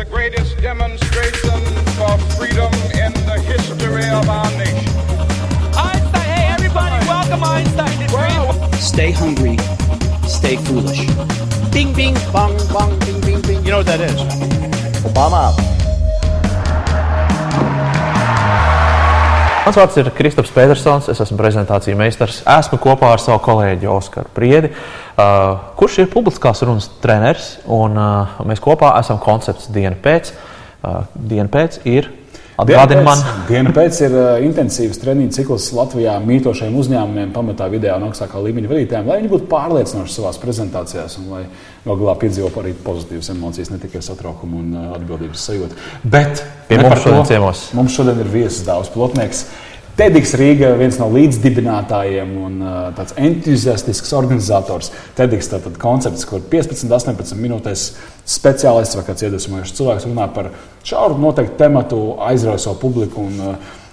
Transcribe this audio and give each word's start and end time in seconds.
the 0.00 0.10
greatest 0.10 0.56
demonstration 0.62 1.60
for 1.98 2.16
freedom 2.34 2.72
in 2.96 3.12
the 3.28 3.38
history 3.44 4.08
of 4.08 4.26
our 4.30 4.50
nation. 4.52 4.88
Einstein, 5.76 6.22
hey 6.22 6.46
everybody, 6.48 7.06
welcome 7.06 7.44
Einstein. 7.44 8.00
It's 8.00 8.10
great. 8.10 8.80
Stay 8.80 9.10
hungry, 9.10 9.58
stay 10.26 10.56
foolish. 10.56 11.06
Bing, 11.70 11.92
bing, 11.92 12.14
bong, 12.32 12.56
bong, 12.72 12.98
bing, 13.00 13.20
bing, 13.20 13.42
bing. 13.42 13.62
You 13.62 13.72
know 13.72 13.78
what 13.78 13.86
that 13.86 14.00
is? 14.00 14.18
Obama. 15.04 15.79
Mans 19.60 19.76
vārds 19.76 19.98
ir 20.00 20.08
Kristaps 20.16 20.52
Petersons, 20.54 21.10
es 21.12 21.18
esmu 21.20 21.36
prezentāciju 21.36 21.98
meistars. 22.00 22.38
Esmu 22.48 22.78
kopā 22.80 23.10
ar 23.12 23.20
savu 23.20 23.42
kolēģi 23.44 23.90
Oskaru 23.92 24.32
Priedi, 24.32 24.70
uh, 24.72 25.74
kurš 25.76 25.98
ir 26.00 26.08
publiskās 26.12 26.62
runas 26.64 26.88
treneris. 27.02 27.50
Un, 27.68 27.98
uh, 28.00 28.40
mēs 28.48 28.62
kopā 28.64 28.94
esam 29.02 29.20
koncepts 29.20 29.68
diena 29.74 29.98
pēc. 30.00 30.32
Uh, 30.80 31.02
diena 31.12 31.50
pēc 31.52 31.76
ir 31.84 32.08
atgādina 32.62 33.04
man. 33.06 33.22
Diena 33.48 33.72
pēc 33.74 34.00
ir 34.06 34.14
uh, 34.16 34.28
intensīvs 34.46 35.00
treniņu 35.02 35.34
cikls 35.36 35.70
Latvijā 35.76 36.16
mītošiem 36.24 36.76
uzņēmumiem, 36.82 37.32
pamatā 37.34 37.68
vidējā 37.72 37.96
un 38.00 38.08
augstākā 38.10 38.42
līmeņa 38.46 38.72
vadītājiem, 38.72 39.10
lai 39.10 39.18
viņi 39.20 39.32
būtu 39.32 39.48
pārliecinoši 39.50 40.16
savā 40.16 40.34
prezentācijās 40.42 41.18
un 41.20 41.32
lai 41.34 41.42
galā 41.88 42.16
piedzīvotu 42.20 42.62
arī 42.62 42.74
pozitīvas 42.84 43.32
emocijas, 43.34 43.72
ne 43.72 43.80
tikai 43.82 44.02
satraukumu 44.04 44.60
un 44.60 44.76
uh, 44.76 44.92
atbildības 44.98 45.48
sajūtu. 45.50 45.80
Bet 46.04 46.44
Pie 46.70 46.78
mums 46.78 47.02
šodien 47.02 47.26
ciemos. 47.26 47.64
Mums 47.74 47.96
šodien 47.96 48.20
ir 48.22 48.30
viesis 48.30 48.62
Dārzs 48.68 48.92
Plotnieks. 48.94 49.46
TEDx 49.98 50.32
Rīga, 50.38 50.70
viens 50.78 50.96
no 51.00 51.08
līdzdibinātājiem 51.12 52.30
un 52.40 52.60
uh, 52.62 52.76
tāds 52.96 53.16
entuziastisks 53.20 54.14
organizators. 54.16 54.92
TEDx 55.18 55.50
tātad 55.52 55.76
koncepts, 55.82 56.24
kur 56.28 56.44
15, 56.52 56.88
18 56.88 57.36
minūtēs 57.40 57.84
speciālists 58.30 58.96
vai 58.96 59.04
kāds 59.08 59.26
iedvesmojošs 59.26 59.76
cilvēks 59.76 60.08
runā 60.08 60.30
par 60.34 60.52
šauru 60.86 61.18
noteiktu 61.20 61.58
tematu, 61.60 62.00
aizrauja 62.30 62.64
savu 62.64 62.80
publiku. 62.86 63.26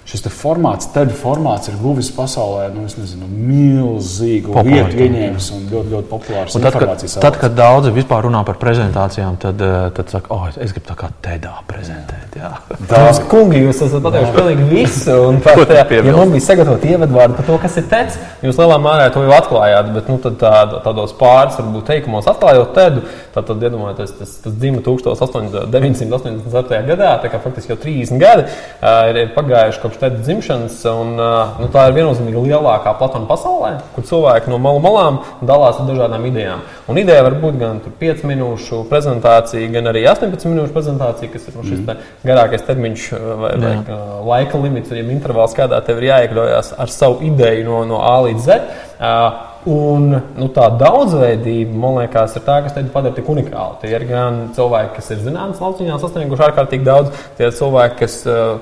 Šis 0.08 0.22
te 0.24 0.30
formāts, 0.32 0.88
TED 0.94 1.10
formāts 1.20 1.68
ir 1.68 1.74
guvis 1.82 2.08
pasaulē, 2.16 2.70
nu, 2.72 2.86
es 2.88 2.94
nezinu, 2.96 3.26
milzīgu 3.28 4.54
vietu 4.64 5.02
ieņēmis 5.04 5.48
un 5.52 5.66
ļoti, 5.68 5.90
ļoti 5.92 6.08
populārs 6.08 6.56
Un 6.56 6.64
tad, 6.64 6.78
kad, 6.80 7.04
tad, 7.26 7.36
kad 7.42 7.52
daudzi 7.58 7.92
vispār 7.92 8.24
runā 8.24 8.40
par 8.48 8.56
prezentācijām, 8.62 9.36
tad, 9.42 9.60
uh, 9.60 9.90
tad 9.98 10.08
saka, 10.16 10.32
oh, 10.32 10.46
es 10.48 10.72
gribu 10.72 10.88
tā 10.88 10.96
kā 11.02 11.10
TEDā 11.26 11.52
prezentēt. 11.68 12.38
Jā. 12.40 12.54
Daudz 12.94 13.20
kungi, 13.34 13.60
jūs 13.66 13.82
esat 13.84 14.00
pateikuši 14.06 14.32
pilnīgi 14.38 14.64
visu. 14.70 15.18
Un 15.28 15.42
pat, 15.44 15.74
ja 15.76 15.84
mums 16.08 16.32
bija 16.38 16.46
sagatavot 16.46 16.80
ievadvārdu 16.88 17.36
par 17.42 17.46
to, 17.50 17.60
kas 17.66 17.76
ir 17.84 17.90
teicis, 17.92 18.16
jūs 18.48 18.62
lielā 18.64 18.80
mērā 18.88 19.12
to 19.12 19.26
jau 19.28 19.36
atklājāt. 19.42 19.92
Bet 19.98 20.08
nu, 20.08 20.16
tad 20.24 20.40
tā, 20.40 20.54
tādos 20.88 21.12
pāris, 21.20 21.60
varbūt 21.60 21.84
teikumos 21.92 22.32
atklājot 22.32 22.72
tedu, 22.80 23.04
tad, 23.36 23.44
tad 23.52 23.68
iedomājieties, 23.68 24.16
tas, 24.22 24.32
tas 24.46 24.56
dzima 24.56 24.80
1987. 24.88 26.88
gadā, 26.94 27.12
tā 27.20 27.28
kā 27.36 27.44
faktiski 27.44 27.76
jau 27.76 27.80
30 27.84 28.24
gadi 28.24 28.48
uh, 28.48 29.12
ir, 29.12 29.24
ir 29.26 29.36
pagājuši 29.36 29.84
kopš 29.84 29.97
tedu 30.02 30.22
dzimšanas. 30.24 30.80
Un, 30.92 31.14
nu, 31.18 31.70
tā 31.74 31.88
ir 31.90 31.98
viennozīmīgi 31.98 32.44
lielākā 32.48 32.94
platforma 33.00 33.30
pasaulē, 33.30 33.72
kur 33.96 34.08
cilvēki 34.08 34.52
no 34.52 34.60
malu 34.62 34.82
malām 34.84 35.20
dalās 35.42 35.82
ar 35.82 35.90
dažādām 35.90 36.28
idejām. 36.30 36.64
Un 36.88 37.02
ideja 37.02 37.26
var 37.26 37.38
būt 37.42 37.60
gan 37.62 37.82
5 38.02 38.24
minūšu 38.30 38.84
prezentācija, 38.92 39.72
gan 39.74 39.92
arī 39.92 40.06
18 40.10 40.48
minūšu 40.52 40.76
prezentācija, 40.76 41.32
kas 41.34 41.50
ir 41.50 41.60
nu, 41.60 41.66
šis 41.68 41.84
mm. 41.84 42.08
garākais 42.28 42.66
termiņš 42.70 43.10
vai, 43.18 43.52
vai 43.64 43.76
uh, 43.82 44.08
laika 44.28 44.62
limits, 44.64 44.94
vai 44.94 45.04
intervāls, 45.04 45.58
kādā 45.58 45.82
tev 45.86 46.02
ir 46.02 46.12
jāiekļaujas 46.12 46.74
ar 46.78 46.94
savu 46.94 47.22
ideju 47.28 47.68
no, 47.68 47.84
no 47.92 48.02
A 48.06 48.18
līdz 48.30 48.50
Z. 48.50 48.64
Uh, 48.98 49.46
Un, 49.68 50.14
nu, 50.40 50.48
tā 50.56 50.70
daudzveidība, 50.80 51.76
man 51.76 51.98
liekas, 51.98 52.38
ir 52.40 52.44
tā, 52.46 52.62
kas 52.64 52.76
tevi 52.78 52.88
padara 52.94 53.18
tik 53.18 53.28
unikālu. 53.28 53.76
Tie 53.82 53.92
ir 53.92 54.06
gan 54.08 54.46
cilvēki, 54.56 54.94
kas 54.96 55.12
ir 55.12 55.24
zinātnīs 55.26 55.60
lauciņā 55.60 55.98
sasnieguši 56.00 56.46
ārkārtīgi 56.46 56.88
daudz, 56.88 57.26
tie 57.36 57.50
ir 57.50 57.56
cilvēki, 57.58 57.98
kas 58.00 58.16
uh, 58.32 58.62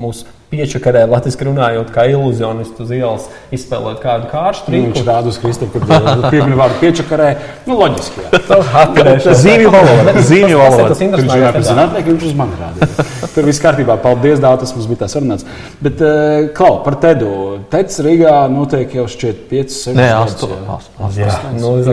mūsu 0.00 0.24
piečakarē, 0.50 1.04
eh, 1.04 1.10
latviešu 1.10 1.46
runājot, 1.48 1.90
kā 1.94 2.06
iluzionists 2.10 2.82
uz 2.82 2.90
ielas, 2.94 3.28
izspēlēt 3.54 4.00
kādu 4.02 4.30
kāršu 4.32 4.66
trīku. 4.66 4.90
Viņš 4.90 5.06
rāda 5.06 5.30
uz 5.30 5.38
Kristofru, 5.42 5.82
kurš 5.84 6.24
piemin 6.32 6.56
vārdu 6.58 6.80
piečakarē. 6.82 7.28
Nu, 7.68 7.76
loģiski. 7.78 8.26
Zīmju 9.44 9.70
valoda. 9.74 10.16
Zīmju 10.26 10.58
valoda. 10.58 10.96
Viņš 10.98 11.36
jau 11.36 11.52
ir 11.52 11.68
zinātnieks, 11.70 12.08
viņš 12.10 12.26
uz 12.32 12.34
mani 12.40 12.58
rāda. 12.60 13.06
Tur 13.34 13.46
viss 13.46 13.62
kārtībā. 13.62 13.96
Paldies, 14.02 14.42
Dāvā, 14.42 14.58
tas 14.64 14.74
mums 14.74 14.90
bija 14.90 15.04
tā 15.04 15.10
sarunāts. 15.12 15.46
Bet, 15.80 16.02
eh, 16.02 16.50
Klau, 16.56 16.80
par 16.86 16.98
Tedu. 17.02 17.30
Teds 17.70 18.02
Rīgā 18.02 18.34
notiek 18.50 18.98
jau 18.98 19.06
šķiet 19.10 19.46
5, 19.52 19.78
6, 19.86 19.96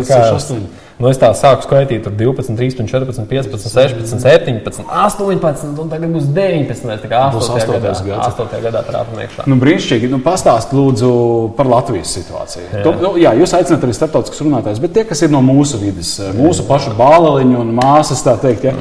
7, 0.02 0.34
8 0.34 0.87
nu, 0.98 1.10
es 1.12 1.18
nu, 1.18 1.22
tā 1.22 1.30
sāku 1.38 1.66
skaitīt, 1.68 2.02
tur 2.06 2.14
12, 2.18 2.56
13, 2.58 2.88
14, 2.90 3.28
15, 3.30 3.58
16, 3.70 4.18
17, 4.24 4.86
18, 4.90 5.78
un 5.84 5.92
tagad 5.92 6.14
būs 6.16 6.30
19. 6.34 6.98
Tā 7.04 7.12
kā 7.12 7.22
Būs 7.36 7.50
8. 7.54 7.70
gadā, 7.78 7.92
astotais 7.94 8.02
gads. 8.08 8.40
8. 8.42 8.62
gadā 8.66 8.82
trāpām 8.88 9.22
iekšā. 9.22 9.46
Nu, 9.52 9.60
brīnišķīgi. 9.62 10.10
Nu, 10.10 10.20
Pastāstiet, 10.26 10.74
lūdzu, 10.78 11.12
par 11.58 11.70
Latvijas 11.70 12.14
situāciju. 12.18 12.66
Jā. 12.74 12.84
Tu, 12.86 12.94
nu, 13.04 13.14
jā, 13.22 13.34
jūs 13.38 13.54
aicināt 13.58 13.86
arī 13.86 13.96
starptautiskus 13.98 14.42
runātājus, 14.46 14.82
bet 14.84 14.96
tie, 14.98 15.06
kas 15.08 15.22
ir 15.22 15.34
no 15.34 15.44
mūsu 15.46 15.80
vidas, 15.82 16.16
mūsu 16.38 16.66
pašu 16.70 16.96
bāliņu 16.98 17.62
un 17.62 17.74
māsas, 17.78 18.24
tā 18.26 18.38
teikt, 18.42 18.66
ja, 18.70 18.74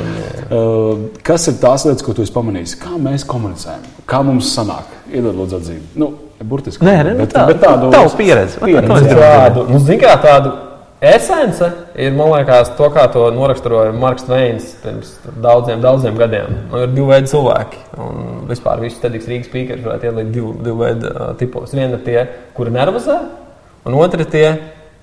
uh, 0.49 1.09
kas 1.27 1.49
ir 1.53 1.59
tās 1.61 1.85
lietas, 1.89 2.05
ko 2.07 2.17
tu 2.17 2.25
esi 2.25 2.33
pamanījis? 2.35 2.79
Kā 2.81 2.97
mēs 3.01 3.27
komunicējam? 3.29 3.85
Kā 4.09 4.23
mums 4.25 4.53
sanāk? 4.57 4.95
Iedod 5.13 5.37
lūdzu 5.37 5.61
atzīmi. 5.61 5.85
Nu, 6.01 6.15
burtiski. 6.45 6.85
Nē, 6.87 6.97
nē, 7.03 7.13
nu 7.17 7.25
bet, 7.25 7.35
tā- 7.35 7.47
bet 7.51 7.61
tādu 7.63 7.91
tavs 7.93 8.17
pieredze. 8.19 8.61
pieredzi, 8.63 9.13
jā. 9.13 9.21
Tādu, 9.21 9.69
nu, 9.71 9.79
zin 9.83 10.01
kā, 10.01 10.17
tādu 10.23 10.55
esence 11.01 11.69
ir, 11.95 12.13
man 12.17 12.31
liekas, 12.33 12.71
to, 12.79 12.89
kā 12.95 13.07
to 13.13 13.27
noraksturoja 13.35 13.93
Marks 13.97 14.27
Tveins 14.27 14.71
pirms 14.83 15.13
daudziem, 15.45 15.83
daudziem 15.85 16.17
gadiem. 16.19 16.61
Nu, 16.71 16.85
ir 16.85 16.95
divi 16.95 17.09
veidi 17.11 17.33
cilvēki. 17.33 17.83
Un 18.03 18.47
vispār 18.51 18.81
visus 18.85 19.03
tādus 19.03 19.29
Rīgas 19.31 19.51
pīkāžus 19.53 19.87
varētu 19.87 20.11
ielikt 20.11 20.33
divu, 20.35 20.55
divu 20.65 20.85
veidu 20.85 21.11
uh, 21.11 21.35
tipos. 21.41 21.75
Viena 21.77 21.99
ir 21.99 22.07
tie, 22.07 22.23
kuri 22.57 22.73
nervozē, 22.75 23.19
un 23.87 23.99
otra 23.99 24.25
ir 24.25 24.33
tie, 24.33 24.47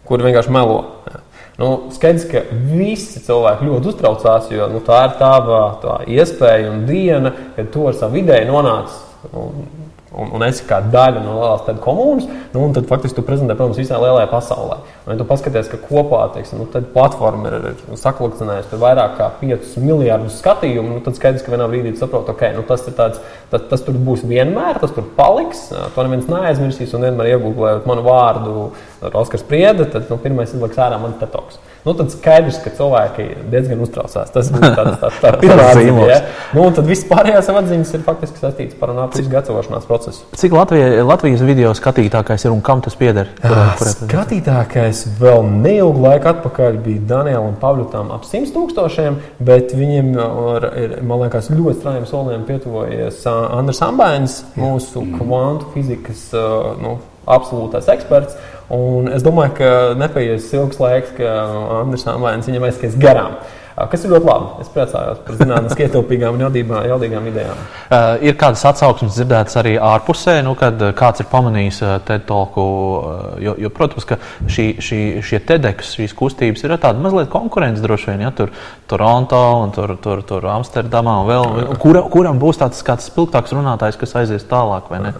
kuri 0.07 0.27
vienkārši 0.29 0.53
melo. 0.53 0.81
Jā. 1.09 1.21
Nu, 1.61 1.69
skaidrs, 1.93 2.25
ka 2.31 2.41
visi 2.73 3.21
cilvēki 3.21 3.67
ļoti 3.67 3.91
uztraucās, 3.91 4.49
jo 4.49 4.65
nu, 4.73 4.81
tā 4.85 5.03
ir 5.05 5.17
tava 5.19 5.59
tā 5.83 5.99
iespēja 6.09 6.71
un 6.71 6.87
diena, 6.89 7.29
kad 7.53 7.69
tu 7.73 7.85
ar 7.85 7.97
savu 7.97 8.17
ideju 8.23 8.49
nonāc. 8.49 8.95
Un, 9.37 9.67
un, 10.13 10.29
un 10.37 10.45
esi 10.45 10.65
kā 10.67 10.79
daļa 10.93 11.21
no 11.23 11.35
lielās 11.39 11.81
komunas, 11.83 12.27
nu, 12.53 12.61
un 12.63 12.75
tad 12.75 12.87
faktiski 12.89 13.17
tu 13.17 13.25
prezentē, 13.25 13.55
protams, 13.57 13.79
visā 13.81 13.97
lielajā 14.01 14.29
pasaulē. 14.31 14.77
Un, 15.03 15.13
ja 15.13 15.17
tu 15.19 15.27
paskaties, 15.29 15.69
ka 15.71 15.79
kopā 15.87 16.21
teiksim, 16.35 16.61
nu, 16.61 16.83
platforma 16.93 17.49
ir, 17.49 17.67
ir 17.73 17.99
saklakcinējusi 17.99 18.71
tur 18.71 18.81
vairāk 18.83 19.17
kā 19.19 19.29
5 19.41 19.75
miljardus 19.83 20.39
skatījumu, 20.43 20.97
nu, 20.97 21.03
tad 21.05 21.19
skaidrs, 21.19 21.45
ka 21.45 21.53
vienā 21.55 21.67
brīdī 21.71 21.95
saproti, 21.99 22.29
ka 22.29 22.37
okay, 22.37 22.55
nu, 22.55 22.65
tas, 22.69 22.85
tāds, 22.89 23.21
tas, 23.51 23.67
tas 23.71 23.85
tur 23.85 23.97
būs 23.97 24.25
vienmēr, 24.29 24.79
tas 24.81 24.93
tur 24.95 25.09
paliks, 25.17 25.67
to 25.71 26.07
neviens 26.07 26.29
neaizmirsīs, 26.31 26.95
un 26.97 27.07
vienmēr 27.09 27.33
iegūlējot 27.33 27.89
manu 27.89 28.05
vārdu 28.07 28.71
ar 29.03 29.21
Oskars 29.23 29.45
Priede, 29.47 29.89
tad 29.91 30.11
nu, 30.11 30.19
pirmais 30.21 30.53
izliks 30.53 30.81
ārā 30.81 31.01
man 31.01 31.17
tetoks. 31.21 31.59
Nu, 31.83 31.91
tad 31.99 32.13
skaidrs, 32.13 32.61
ka 32.63 32.71
cilvēki 32.77 33.23
diezgan 33.51 33.81
uztraucās. 33.83 34.29
Tas 34.31 34.47
būs 34.53 34.63
tāds 34.77 34.99
tā, 35.01 35.09
tā, 35.19 35.31
pirmā 35.41 35.65
zīmols. 35.75 36.11
Ja? 36.13 36.19
Nu, 36.55 36.63
un 36.69 36.77
tad 36.77 36.87
viss 36.87 37.03
pārējās 37.09 37.49
atziņas 37.51 37.91
ir 37.97 38.05
faktiski 38.05 38.39
saistītas 38.39 38.77
par 38.79 38.93
nākotnes 38.95 39.27
gatavošanās 39.33 39.87
procesu. 39.89 40.23
Cik 40.39 40.55
Latvija, 40.55 41.03
Latvijas 41.03 41.43
video 41.43 41.73
skatītākais 41.75 42.45
ir 42.47 42.53
un 42.55 42.61
kam 42.63 42.79
tas 42.85 42.95
pieder? 42.95 43.27
Kuram- 43.41 43.73
kurai- 43.81 43.95
Skatītākais 43.99 45.03
vēl 45.19 45.43
neilgu 45.59 46.05
laiku 46.07 46.31
atpakaļ 46.31 46.79
bija 46.87 47.03
Daniela 47.13 47.43
un 47.49 47.55
Pavļutām 47.61 48.11
ap 48.15 48.23
100 48.27 48.53
tūkstošiem, 48.55 49.19
bet 49.43 49.75
viņiem 49.75 50.13
ir, 50.15 50.69
ir 50.85 50.95
man 51.03 51.25
liekas, 51.25 51.51
ļoti 51.51 51.81
straujiem 51.81 52.07
soliem 52.09 52.45
pietuvojies 52.47 53.19
ā, 53.27 53.35
Andris 53.59 53.81
Ambainis, 53.85 54.39
mūsu 54.55 55.03
kvantu 55.17 55.73
fizikas 55.75 56.29
ā, 56.31 56.47
nu, 56.79 56.95
absolūtais 57.25 57.89
eksperts. 57.93 58.37
Un 58.73 59.09
es 59.11 59.25
domāju, 59.25 59.57
ka 59.59 59.73
nepaies 59.99 60.47
ilgs 60.55 60.79
laiks, 60.81 61.11
ka 61.17 61.33
Andris 61.81 62.07
Ambainis 62.09 62.47
viņam 62.49 62.69
aizskries 62.69 62.95
garām. 62.99 63.37
Kas 63.73 64.03
ir 64.05 64.11
ļoti 64.13 64.27
labi. 64.27 64.49
Es 64.61 64.67
priecājos 64.69 65.21
par 65.25 65.37
zinātnīs 65.39 65.79
ietilpīgām 65.85 66.35
un 66.37 66.43
jaudībā- 66.45 66.83
jaudīgām 66.91 67.25
idejām. 67.31 67.61
Uh, 67.87 68.21
ir 68.21 68.35
kādas 68.37 68.61
atsauksmes 68.69 69.15
dzirdētas 69.15 69.57
arī 69.63 69.73
ārpusē, 69.81 70.35
nu, 70.45 70.53
kad 70.59 70.77
uh, 70.77 70.91
kāds 70.97 71.23
ir 71.23 71.29
pamanījis 71.31 71.79
uh, 71.81 71.95
TED 72.05 72.27
talku. 72.29 72.65
Uh, 72.99 73.23
jo, 73.41 73.55
jo, 73.65 73.71
protams, 73.73 74.05
ka 74.09 74.19
šī, 74.45 74.67
šī, 74.77 74.99
šie 75.25 75.41
TEDx, 75.49 75.95
šīs 75.97 76.13
kustības 76.17 76.65
ir 76.67 76.75
tāda 76.77 77.01
mazliet 77.01 77.33
konkurence 77.33 77.81
droši 77.81 78.11
vien. 78.11 78.27
Ja, 78.27 78.33
tur 78.37 78.53
Toronto 78.89 79.41
un 79.63 79.73
tur, 79.73 79.95
tur, 80.05 80.21
tur 80.29 80.45
Amsterdamā 80.53 81.17
un 81.23 81.33
vēl. 81.33 81.75
Kura, 81.81 82.05
kuram 82.13 82.41
būs 82.41 82.61
tāds 82.61 82.85
kāds 82.85 83.09
spilgtāks 83.09 83.57
runātājs, 83.57 83.97
kas 83.97 84.13
aizies 84.21 84.45
tālāk 84.53 84.93
vai 84.93 85.01
ne? 85.07 85.17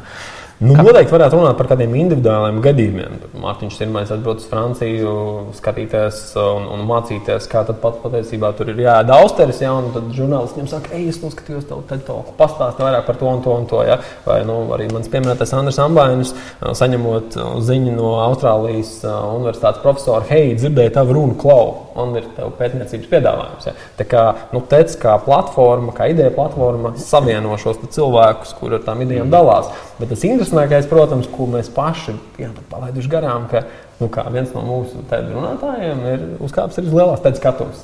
Nu, 0.64 0.76
noteikti 0.80 1.12
varētu 1.12 1.36
runāt 1.36 1.58
par 1.60 1.68
kādiem 1.74 1.92
individuāliem 2.00 2.62
gadījumiem. 2.64 3.18
Mārtiņš 3.42 3.76
Sirmais 3.76 4.12
atbrauc 4.14 4.40
uz 4.40 4.46
Franciju, 4.48 5.16
skatīties 5.58 6.20
un, 6.40 6.70
un 6.72 6.86
mācīties, 6.88 7.50
kā 7.52 7.66
tad 7.68 7.82
pat 7.82 7.98
patiesībā 8.00 8.54
tur 8.56 8.72
ir 8.72 8.80
jāēda 8.86 9.18
austeris. 9.20 9.60
Ja, 9.64 9.74
un 9.76 9.90
tad 9.96 10.14
žurnālisti 10.16 10.62
viņam 10.62 10.70
saka, 10.72 10.94
ej, 10.96 11.10
es 11.12 11.20
noskatījos 11.24 11.68
tev 11.68 11.82
TED 11.90 12.06
talku, 12.08 12.36
pastāsti 12.40 12.86
vairāk 12.86 13.04
par 13.10 13.20
to 13.20 13.28
un 13.28 13.44
to 13.44 13.58
un 13.60 13.68
to. 13.68 13.82
Ja. 13.84 14.00
Vai 14.24 14.40
nu, 14.48 14.62
arī 14.78 14.88
mans 14.94 15.12
pieminētais 15.12 15.52
Andris 15.58 15.82
Ambainis, 15.84 16.32
saņemot 16.64 17.36
ziņu 17.68 17.98
no 17.98 18.14
Austrālijas 18.30 19.02
universitātes 19.04 19.84
profesora, 19.84 20.24
hei, 20.32 20.56
dzirdēju 20.56 20.96
tavu 20.96 21.18
runu 21.20 21.40
klau. 21.44 21.66
Un 22.00 22.16
ir 22.20 22.30
tev 22.38 22.54
pētniecības 22.60 23.10
piedāvājums. 23.12 23.68
Ja. 23.70 23.76
Tā 24.00 24.08
kā 24.10 24.24
nu, 24.54 24.64
TEC 24.70 24.96
kā 25.02 25.18
platforma, 25.24 25.94
kā 25.96 26.10
ideja 26.14 26.34
platforma, 26.34 26.94
savieno 27.02 27.58
šos 27.62 27.82
cilvēkus, 27.94 28.56
kur 28.60 28.78
ar 28.78 28.86
tām 28.86 29.04
idejām 29.06 29.34
dalās. 29.34 29.72
Bet 30.00 30.14
tas 30.14 30.26
interesantākais, 30.28 30.90
protams, 30.90 31.30
ko 31.32 31.50
mēs 31.52 31.72
paši 31.74 32.14
esam 32.14 32.60
palaiduši 32.70 33.10
garām, 33.10 33.48
ka 33.52 33.64
nu, 34.00 34.10
viens 34.34 34.54
no 34.54 34.64
mūsu 34.66 35.04
runātājiem 35.10 36.06
ir 36.14 36.24
uzkāpis 36.44 36.82
uz 36.84 36.94
lielās 36.94 37.24
TEC 37.24 37.42
skatuves. 37.42 37.84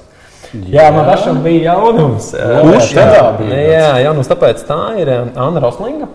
Jā, 0.54 0.88
man 0.94 1.06
pašam 1.06 1.44
bija 1.46 1.76
jaunums. 1.76 2.32
Kurš 2.34 2.96
tādā 2.98 3.36
bija? 3.38 3.60
Jā, 3.60 3.92
jaunums, 4.08 4.30
tāpēc 4.32 4.64
tā 4.66 4.80
ir 5.02 5.12
um, 5.14 5.32
Anna 5.38 5.62
Roslinga. 5.62 6.10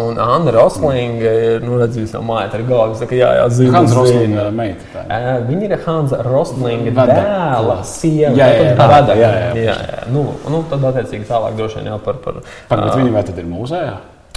Un 0.00 0.16
Anna 0.16 0.52
Roslinga 0.54 1.32
ir 1.36 1.64
nu, 1.66 1.74
redzējusi 1.76 2.16
jau 2.16 2.22
māju 2.24 2.48
ar 2.56 2.62
galvu. 2.68 2.94
Saka, 2.96 3.16
jā, 3.18 3.28
jā, 3.36 3.48
zinu, 3.52 3.72
Hans 3.74 3.92
Roslinga 3.96 4.46
meita. 4.56 4.86
tā. 4.94 5.02
Uh, 5.04 5.42
viņa 5.50 5.66
ir 5.68 5.74
Hansa 5.84 6.20
Roslinga 6.24 6.94
Vada. 6.96 7.16
dēla 7.18 7.76
sieva. 7.84 8.32
Jā, 8.38 8.46
jā, 8.48 8.62
jā. 8.70 8.78
vada. 8.78 9.16
Jā, 9.18 9.32
jā, 9.36 9.50
jā, 9.66 9.76
jā. 9.90 10.06
Nu, 10.14 10.24
nu, 10.48 10.62
tad 10.70 10.86
attiecīgi 10.92 11.28
tālāk 11.28 11.60
droši 11.60 11.82
vien 11.82 11.92
jau 11.92 12.00
par. 12.06 12.22
par 12.24 12.40
Pagaid, 12.70 12.94
viņa 13.02 13.12
vai 13.18 13.26
tad 13.28 13.42
ir 13.42 13.50
mūzējā? 13.52 13.92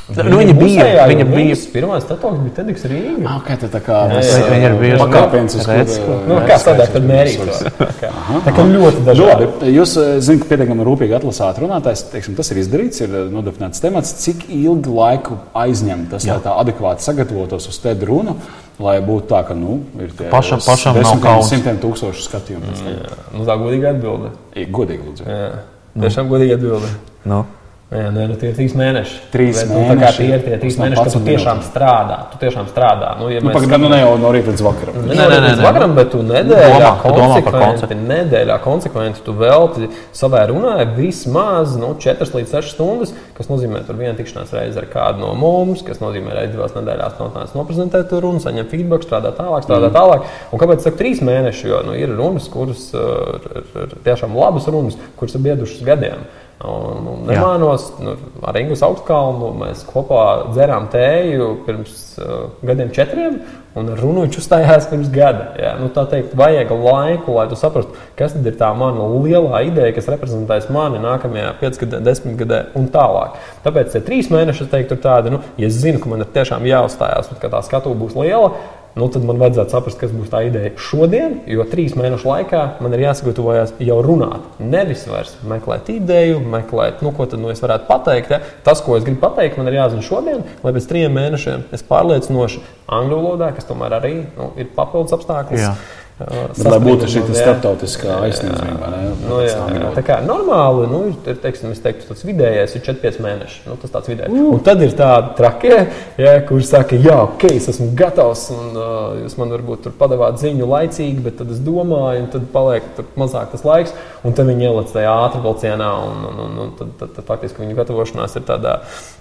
Nu, 0.05 0.37
viņa 0.37 0.53
bija- 0.53 0.83
musējā, 0.85 1.05
viņa 1.09 1.25
bija- 1.33 1.55
Pirmais 1.73 2.03
statoks 2.05 2.37
bija 2.43 2.53
Tedeks 2.59 2.83
Rīga. 2.85 3.25
Ah, 3.25 3.39
tad 3.57 3.71
tā 3.73 3.79
kā 3.81 3.95
viņa 4.13 4.67
ir 4.69 4.75
bijusi 4.77 5.01
pakāpiens, 5.01 5.55
uz 5.57 5.65
redz, 5.65 5.95
kura, 5.97 6.19
Nu, 6.27 6.35
kā 6.45 6.57
spēks, 6.61 6.99
mērītu? 7.01 7.45
resursi. 7.47 7.71
Tā 7.79 7.87
kā, 8.01 8.11
tā 8.45 8.53
kā 8.53 8.65
ļoti 8.69 8.99
Nu, 9.01 9.05
dažādi. 9.07 9.47
labi, 9.47 9.71
jūs 9.73 9.95
eh, 9.97 10.19
zināt, 10.21 10.43
ka 10.43 10.45
pietiekami 10.55 10.85
rūpīgi 10.85 11.15
atlasāt 11.17 11.57
runātājs. 11.57 12.03
Teiksim, 12.11 12.35
tas 12.37 12.51
ir 12.51 12.57
izdarīts, 12.61 13.01
ir 13.01 13.09
eh, 13.15 13.25
nodefinēts 13.33 13.81
temats, 13.81 14.13
cik 14.21 14.45
ilgu 14.53 14.93
laiku 14.93 15.39
aizņem 15.55 16.05
tas, 16.11 16.27
lai 16.27 16.37
tā 16.37 16.53
adekvāti 16.53 17.01
sagatavotos 17.01 17.67
uz 17.67 17.79
tēdu 17.81 18.05
runu, 18.05 18.35
lai 18.79 18.99
būtu 19.01 19.25
tā, 19.33 19.41
ka 19.47 19.55
nu, 19.55 19.81
ir 19.99 20.09
tie 20.13 20.29
Pašam- 20.29 20.61
pašam 20.61 20.93
nav 20.93 21.01
desmitiem, 21.03 21.23
kauns. 21.25 21.49
simtiem 21.49 21.77
tūkstošu 21.81 22.29
skatījumu. 22.29 22.61
tam. 22.77 23.39
Nu, 23.39 23.43
tā 23.45 23.57
godīga 23.57 23.89
atbilde. 23.95 24.29
Godīgi, 24.69 25.01
lūdzu. 25.01 25.25
Jā, 25.25 25.51
tiešām 25.99 26.29
godīga 26.29 26.53
atbilde. 26.61 26.87
Nu. 27.25 27.45
Jā, 27.85 28.07
nē, 28.09 28.23
nu, 28.25 28.33
tie 28.41 28.47
ir 28.49 28.55
trīs 28.57 28.73
mēneši. 28.73 29.17
Trīs 29.29 29.59
Bet, 29.59 29.67
nu, 29.69 29.81
tā 29.85 29.93
kā 29.93 30.07
mēneši, 30.07 30.17
tie 30.17 30.29
ir 30.33 30.39
tie 30.41 30.55
trīs 30.57 30.77
mēneši, 30.81 31.03
kad 31.05 31.13
tu 31.13 31.19
11 31.19 31.27
tiešām 31.29 31.59
minūtes. 31.59 31.67
strādā. 31.69 32.15
Tu 32.31 32.39
tiešām 32.41 32.69
strādā. 32.71 33.09
Nu, 33.19 33.27
ja 33.29 33.43
Nu, 33.43 33.51
mēs 33.51 33.57
Pagaidām, 33.59 33.83
nu 33.85 33.91
ne 33.91 33.99
jau 33.99 34.15
no 34.23 34.31
rīta 34.33 34.49
līdz 34.49 34.63
vakaram. 34.65 34.95
Nē, 35.03 35.11
Nē, 35.11 35.25
nē, 35.29 35.35
nē, 35.43 35.51
nē, 35.59 35.65
vakaram, 35.67 35.91
bet 35.99 36.09
tu 36.09 36.23
nedēļā 36.25 36.79
Domā, 36.81 36.95
domā 36.97 37.27
konsekventi, 37.29 37.59
konceptu. 37.61 37.97
nedēļā 38.09 38.55
konsekventi 38.63 39.21
tu 39.27 39.35
velti 39.37 39.89
savai 40.17 40.41
runai 40.49 40.87
vismaz 40.97 41.75
nu, 41.77 41.91
4 42.01 42.39
līdz 42.39 42.55
6 42.57 42.73
stundas, 42.73 43.13
kas 43.37 43.51
nozīmē 43.53 43.83
tur 43.85 43.99
vienu 44.01 44.17
tikšanās 44.17 44.55
reizi 44.57 44.81
ar 44.81 44.87
kādu 44.89 45.21
no 45.21 45.35
mums, 45.37 45.83
kas 45.85 46.01
nozīmē 46.01 46.33
reizi 46.39 46.55
divās 46.57 46.73
nedēļās 46.73 47.19
notnāc 47.21 47.53
noprezentēt 47.53 48.09
to 48.09 48.23
runu, 48.25 48.41
saņemt 48.41 48.73
feedback, 48.73 49.05
strādāt 49.05 49.37
tālāk, 49.37 49.61
strādāt 49.69 49.93
mm. 49.93 49.99
tālāk. 49.99 50.25
Un 50.49 50.63
kāpēc 50.63 50.81
saku 50.89 51.03
trīs 51.03 51.21
mēneši? 51.21 51.69
Jo 51.69 51.83
nu, 51.85 51.93
ir 52.01 52.09
runas, 52.17 52.49
kuras 52.49 52.89
uh, 52.97 53.37
ir 53.85 53.93
tiešām 54.09 54.33
labas 54.41 54.65
runas, 54.73 54.97
kuras 55.21 55.37
ir 55.37 55.45
biedušas 55.45 55.85
gadiem. 55.85 56.25
Un, 56.63 57.07
un 57.11 57.25
nemānos, 57.27 57.89
nu, 57.99 58.13
ar 58.47 58.55
Ingūnu 58.55 58.79
Augstkalnu 58.87 59.49
mēs 59.59 59.81
kopā 59.89 60.21
dzērām 60.53 60.85
tēju 60.93 61.49
pirms 61.65 61.97
uh, 62.15 62.45
gadiem, 62.63 62.93
četriem, 62.95 63.41
un 63.75 63.91
runu 63.99 64.23
viņš 64.23 64.37
uzstājās 64.39 64.87
pirms 64.87 65.09
gada. 65.11 65.49
Jā. 65.59 65.73
Nu, 65.81 65.89
tā 65.91 66.05
teikt, 66.13 66.31
vajag 66.39 66.71
laiku, 66.71 67.35
lai 67.35 67.49
tu 67.51 67.59
saprastu, 67.59 67.99
kas 68.15 68.37
ir 68.39 68.55
tā 68.55 68.71
mana 68.77 69.03
lielā 69.17 69.65
ideja, 69.67 69.91
kas 69.97 70.07
reprezentēs 70.13 70.69
mani 70.71 71.03
nākamajā 71.03 71.51
piecgadē, 71.59 71.99
desmitgadē 72.07 72.61
un 72.79 72.87
tālāk. 72.93 73.35
Tāpēc 73.67 73.91
tie 73.91 74.05
trīs 74.07 74.31
mēneši, 74.31 74.63
es 74.63 74.71
teiktu, 74.71 74.95
ir 74.95 75.03
tādi, 75.03 75.35
nu, 75.35 75.43
ja 75.59 75.67
es 75.67 75.75
zinu, 75.83 75.99
ka 75.99 76.13
man 76.13 76.23
ir 76.23 76.31
tiešām 76.39 76.71
jāuzstājās, 76.71 77.33
un 77.35 77.43
ka 77.43 77.51
tā 77.51 77.65
skatuve 77.67 77.99
būs 77.99 78.15
liela. 78.15 78.53
Nu, 78.95 79.09
tad 79.11 79.25
man 79.27 79.35
vajadzētu 79.41 79.73
saprast, 79.75 79.97
kas 79.99 80.13
būs 80.15 80.29
tā 80.31 80.39
ideja 80.47 80.69
šodien, 80.79 81.41
jo 81.51 81.65
trīs 81.67 81.97
mēnešu 81.99 82.29
laikā 82.29 82.61
man 82.79 82.93
ir 82.95 83.01
jāsagatavojas 83.03 83.73
jau 83.83 83.97
runāt. 84.05 84.45
Nevis 84.63 85.03
vairs 85.11 85.33
meklēt 85.43 85.91
ideju, 85.91 86.37
meklēt, 86.53 87.03
nu, 87.03 87.11
ko 87.17 87.27
tad 87.27 87.43
nu, 87.43 87.51
es 87.51 87.59
varētu 87.59 87.89
pateikt. 87.89 88.31
Ja? 88.31 88.39
Tas, 88.63 88.79
ko 88.85 88.95
es 88.95 89.03
gribu 89.03 89.19
pateikt, 89.25 89.59
man 89.59 89.67
ir 89.67 89.81
jāzina 89.81 90.05
šodien, 90.05 90.45
lai 90.63 90.73
pēc 90.77 90.87
trim 90.87 91.19
mēnešiem 91.19 91.67
es 91.75 91.83
pārliecinoši 91.89 92.63
angļu 92.95 93.19
valodā, 93.19 93.51
kas 93.57 93.67
tomēr 93.67 93.97
arī 93.99 94.15
nu, 94.23 94.53
ir 94.55 94.71
papildus 94.79 95.17
apstākļus. 95.19 95.67
Jā. 96.15 96.25
uh, 96.31 96.51
Bet, 96.55 96.67
lai 96.71 96.77
būtu 96.79 97.09
šī 97.11 97.21
jā. 97.25 97.33
starptautiskā 97.35 98.13
aizsniedzamība, 98.23 98.91
ne? 98.93 98.99
Nu, 99.25 99.39
jā, 99.43 99.57
jā. 99.75 99.89
Tā 99.97 100.03
kā 100.07 100.19
normāli, 100.23 100.85
nu, 100.87 101.01
ir, 101.11 101.39
teiksim, 101.43 101.73
teiktu, 101.83 102.07
tas 102.07 102.23
vidējais 102.23 102.75
ir 102.77 102.83
4-5 102.85 103.19
mēneši. 103.25 103.57
Nu, 103.67 103.75
tas 103.81 103.91
tāds 103.91 104.11
vidējais. 104.11 104.31
Uh. 104.31 104.53
Un 104.55 104.63
tad 104.63 104.83
ir 104.85 104.95
tādi 104.95 105.33
trakie, 105.35 105.79
ja, 106.21 106.35
kurš 106.47 106.69
saka, 106.71 106.99
jā, 107.03 107.17
ok, 107.25 107.43
es 107.57 107.67
esmu 107.73 107.89
gatavs, 107.99 108.45
un 108.55 108.79
uh, 108.79 108.85
jūs 109.25 109.35
man 109.41 109.51
varbūt 109.57 109.83
tur 109.87 109.97
padavāt 109.99 110.39
ziņu 110.39 110.69
laicīgi, 110.71 111.19
bet 111.25 111.35
tad 111.41 111.51
es 111.51 111.59
domāju, 111.65 112.23
un 112.23 112.31
tad 112.37 112.47
paliek 112.55 112.87
tur 112.95 113.11
mazāk 113.19 113.51
tas 113.51 113.67
laiks, 113.67 113.91
un 114.23 114.37
tad 114.37 114.47
viņi 114.47 114.69
ieliec 114.69 114.95
tajā 114.95 115.17
ātri 115.25 115.43
vilcienā, 115.43 115.91
un, 116.07 116.23
un, 116.31 116.41
un, 116.45 116.55
un 116.63 116.73
tad, 116.79 116.95
tad, 117.01 117.11
tad 117.19 117.27
faktiski 117.27 117.65
viņu 117.65 117.75
gatavošanās 117.81 118.39
ir 118.39 118.47
tādā 118.47 118.77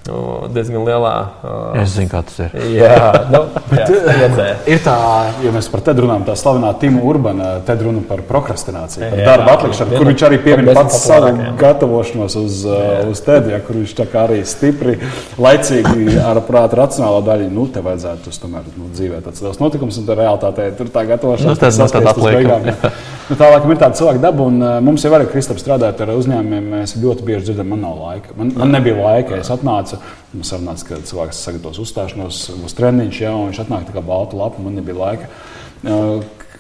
nu, 0.07 0.23
diezgan 0.55 0.87
lielā. 0.87 1.15
Uh, 1.43 1.83
Es 1.83 1.99
zinu, 1.99 2.13
kā 2.13 2.23
tas 2.23 2.39
ir. 2.47 2.55
Jā, 2.79 3.11
nu, 3.35 3.45
jā, 3.75 3.91
pieredzē. 3.91 4.49
Ir 4.71 4.83
tā, 4.87 4.97
ja 5.43 5.53
mēs 5.55 5.69
par 5.73 5.83
te 5.85 5.97
runājam, 5.99 6.27
tā 6.29 6.39
slavenā 6.39 6.73
Tima 6.85 7.03
Urbana, 7.09 7.49
te 7.67 7.75
runa 7.81 8.03
par 8.09 8.21
prokrastināciju, 8.29 9.09
par 9.11 9.19
Jā, 9.23 9.27
darba 9.31 9.57
atlikšanu, 9.59 9.97
kur 9.97 10.09
viņš 10.13 10.25
arī 10.29 10.39
desmit 10.45 10.71
pats 10.77 11.01
savu 11.07 11.33
gatavošanos 11.61 12.37
uz, 12.41 12.61
uh, 12.69 13.09
uz 13.11 13.23
tēdi, 13.25 13.55
ja, 13.57 13.61
kur 13.65 13.81
viņš 13.81 13.95
tā 13.99 14.07
kā 14.13 14.25
arī 14.29 14.43
stipri, 14.49 14.99
laicīgi 15.41 16.19
ar 16.21 16.41
prātu 16.47 16.79
racionālo 16.81 17.23
daļu, 17.27 17.49
nu, 17.55 17.67
te 17.73 17.83
vajadzētu 17.85 18.31
uz 18.33 18.39
tomēr 18.43 18.69
nu, 18.77 18.91
dzīvē 18.95 19.23
tāds 19.25 19.43
liels 19.45 19.61
notikums, 19.63 19.99
un 20.01 20.09
tā 20.09 20.17
realitātē 20.19 20.69
tur 20.79 20.93
tā 20.95 21.07
gatavošanās. 21.09 21.55
Nu, 21.55 21.61
tad- 21.61 21.73
tad 21.73 21.79
saspiest 21.81 22.05
uz 22.05 22.13
atliekam, 22.13 22.69
beigām. 22.69 22.93
Nu, 23.25 23.37
tālāk 23.41 23.65
ir 23.65 23.79
tāda 23.81 23.97
cilvēka 23.97 24.21
daba, 24.21 24.45
un 24.51 24.61
uh, 24.61 24.75
mums 24.85 25.05
jau 25.07 25.13
arī 25.17 25.25
Kristaps 25.33 25.65
strādājot 25.65 26.03
ar 26.05 26.13
uzņēmumiem. 26.19 26.67
Mēs 26.75 26.93
ļoti 27.01 27.25
bieži 27.25 27.47
dzirdam, 27.49 27.71
man 27.73 27.81
nav 27.87 27.97
laika. 28.03 28.35
Man, 28.37 28.53
man 28.61 28.75
nebija 28.77 28.99
laika, 29.01 29.39
es 29.41 29.49
atnācu. 29.55 29.97
Mums 30.35 30.51
sarunāts, 30.53 30.85
ka 30.85 30.99
cilvēks 31.09 31.41
sagatavos 31.47 31.81
uzstāšanos, 31.81 32.43
būs 32.61 32.77
treniņš, 32.77 33.21
ja, 33.25 33.33
un 33.33 33.49
viņš 33.49 33.63
atnāk 33.65 33.87
tā 33.89 33.95
kā 33.97 34.03
baltu 34.05 34.37
lapu, 34.41 34.61
man 34.67 34.77
nebija 34.77 34.99
laika. 34.99 35.31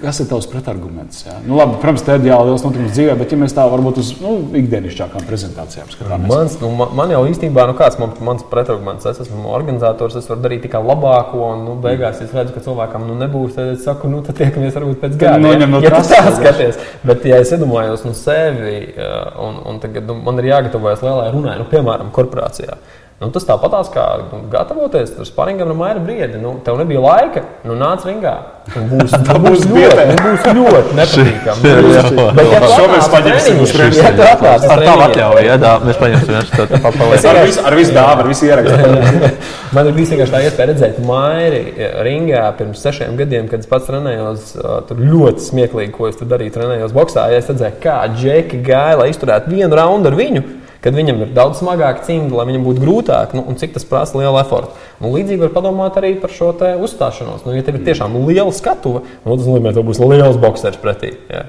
Kas 0.04 0.20
ir 0.20 0.28
tavs 0.28 0.46
pretarguments? 0.50 1.22
Jā? 1.24 1.38
Nu, 1.46 1.56
labi, 1.56 1.78
protams, 1.80 2.02
tā 2.04 2.18
ir 2.18 2.24
ideāla 2.24 2.50
liels 2.50 2.64
notikums 2.66 2.92
dzīvē, 2.92 3.14
bet 3.20 3.32
ja 3.32 3.38
mēs 3.40 3.54
tā 3.56 3.64
varbūt 3.72 4.00
uz 4.02 4.10
nu, 4.20 4.34
ikdienišķākām 4.60 5.24
prezentācijām 5.28 5.88
skatāmies. 5.92 6.28
Mans, 6.28 6.56
nu, 6.60 6.70
man, 6.76 6.92
man 6.98 7.14
jau 7.14 7.22
īstenībā, 7.30 7.64
nu, 7.70 7.76
kāds 7.78 7.96
man, 8.00 8.12
mans 8.28 8.44
pretarguments, 8.50 9.06
es 9.08 9.22
esmu 9.24 9.48
organizators, 9.56 10.18
es 10.20 10.28
varu 10.28 10.44
darīt 10.44 10.64
tikai 10.66 10.82
labāko, 10.84 11.40
un 11.54 11.64
nu, 11.68 11.76
beigās 11.84 12.20
es 12.24 12.34
redzu, 12.36 12.52
ka 12.56 12.64
cilvēkam 12.66 13.06
nu, 13.08 13.16
nebūs. 13.22 13.54
Tad 13.56 13.72
es 13.76 13.86
saku, 13.86 14.10
nu, 14.12 14.20
tad 14.26 14.36
tiekamies 14.42 14.76
varbūt 14.76 15.00
pēc 15.06 15.16
gada. 15.22 15.40
noņem 15.40 15.72
no 15.72 15.80
ja 15.84 15.94
tu 15.94 16.02
tā 16.12 16.34
skaties. 16.36 16.80
Bet, 17.06 17.24
ja 17.30 17.40
es 17.40 17.54
iedomājos 17.56 18.04
no 18.04 18.12
sevi, 18.18 18.76
jā, 18.98 19.14
un, 19.46 19.62
un 19.72 19.80
tagad 19.80 20.10
nu, 20.10 20.18
man 20.26 20.42
ir 20.42 20.50
jāgatavojas 20.52 21.06
lielai 21.06 21.30
runai, 21.32 21.56
nu, 21.62 21.68
piemēram, 21.72 22.12
korporācijā. 22.14 22.76
Nu, 23.24 23.31
tas 23.32 23.46
tāpatās 23.48 23.88
kā 23.88 24.02
nu, 24.28 24.43
gatavoties 24.52 25.14
tam 25.16 25.24
sparingam 25.24 25.70
no 25.70 25.74
maija 25.78 25.96
brīdi. 25.96 26.36
Nu, 26.43 26.58
tev 26.64 26.76
nebija 26.76 27.00
laika, 27.00 27.40
nu 27.64 27.72
nāc 27.81 28.04
ringā. 28.04 28.34
Un 28.76 28.84
Būs, 28.90 29.14
nu, 29.28 29.36
būs, 29.44 29.62
ļoti, 29.69 30.04
nu, 30.10 30.16
būs 30.20 30.48
ļoti 30.58 30.96
nepatīkami. 30.98 31.62
Bet, 31.64 32.50
ja 32.52 32.60
tu 32.64 32.70
Šo 32.74 32.88
mēs 32.90 33.08
paņemsim 33.12 33.62
uz 33.64 33.72
priekšu. 33.76 34.02
ja 34.04 34.10
atnāc 34.34 34.66
uz 34.66 34.72
Ar 34.74 34.82
tavu 34.84 35.04
atļauju, 35.06 35.44
ja 35.46 35.56
tā 35.62 35.72
mēs 35.84 36.00
paņemsim 36.02 36.32
vienkārši 36.34 36.58
to 36.58 36.81
papildus. 36.84 37.26
Ar 37.31 37.40
visu, 37.46 37.62
ar 37.64 37.76
visu 37.78 37.94
dāvanu, 37.96 38.24
ar 38.24 38.31
visu 38.32 38.48
ierakstu. 38.50 39.31
Man 39.76 39.88
ir 39.90 39.96
bijis 39.96 40.12
vienkārši 40.14 40.34
tā 40.34 40.43
iespēja 40.48 40.69
redzēt 40.72 41.00
Mairi 41.08 41.62
ringā 42.04 42.43
pirms 42.58 42.84
sešiem 42.84 43.16
gadiem, 43.20 43.48
kad 43.52 43.64
es 43.64 43.70
pats 43.70 43.88
trenējos. 43.88 44.52
ā, 44.60 44.74
Tur 44.88 45.00
ļoti 45.00 45.46
smieklīgi, 45.48 45.94
ko 45.96 46.10
es 46.10 46.20
tur 46.20 46.28
darīju. 46.31 46.56
Trenējos 46.58 46.93
boxā. 46.96 47.31
Ja 47.32 47.40
es 47.40 47.48
redzēju, 47.52 47.81
kā 47.84 48.02
Džeki 48.16 48.60
gāja, 48.69 49.00
lai 49.00 49.08
izturētu 49.12 49.52
vienu 49.54 49.81
raundu 49.81 50.12
ar 50.12 50.19
viņu. 50.20 50.44
Kad 50.84 50.96
viņam 50.98 51.22
ir 51.24 51.32
daudz 51.32 51.62
smagāk 51.62 52.03
cimdi, 52.05 52.34
lai 52.36 52.44
viņam 52.50 52.67
būtu 52.67 52.82
grūtāk, 52.82 53.32
nu, 53.36 53.44
un 53.48 53.56
cik 53.56 53.72
tas 53.72 53.86
prasa 53.88 54.19
lielu 54.20 54.36
efortu. 54.43 54.74
Nu, 55.00 55.14
līdzīgi 55.14 55.46
var 55.46 55.55
padomāt 55.55 55.96
arī 55.96 56.12
par 56.20 56.32
šo 56.34 56.53
uzstāšanos. 56.53 57.46
Nu, 57.46 57.55
ja 57.56 57.64
tev 57.64 57.79
ir 57.79 57.86
tiešām 57.88 58.19
liela 58.29 58.53
skatuve, 58.53 59.06
nu, 59.24 59.36
tas 59.38 59.46
nozīmē, 59.48 59.72
ka 59.72 59.81
tev 59.81 59.88
būs 59.88 60.03
liels 60.05 60.36
boxers 60.43 60.81
pretī. 60.82 61.14
Jā. 61.32 61.46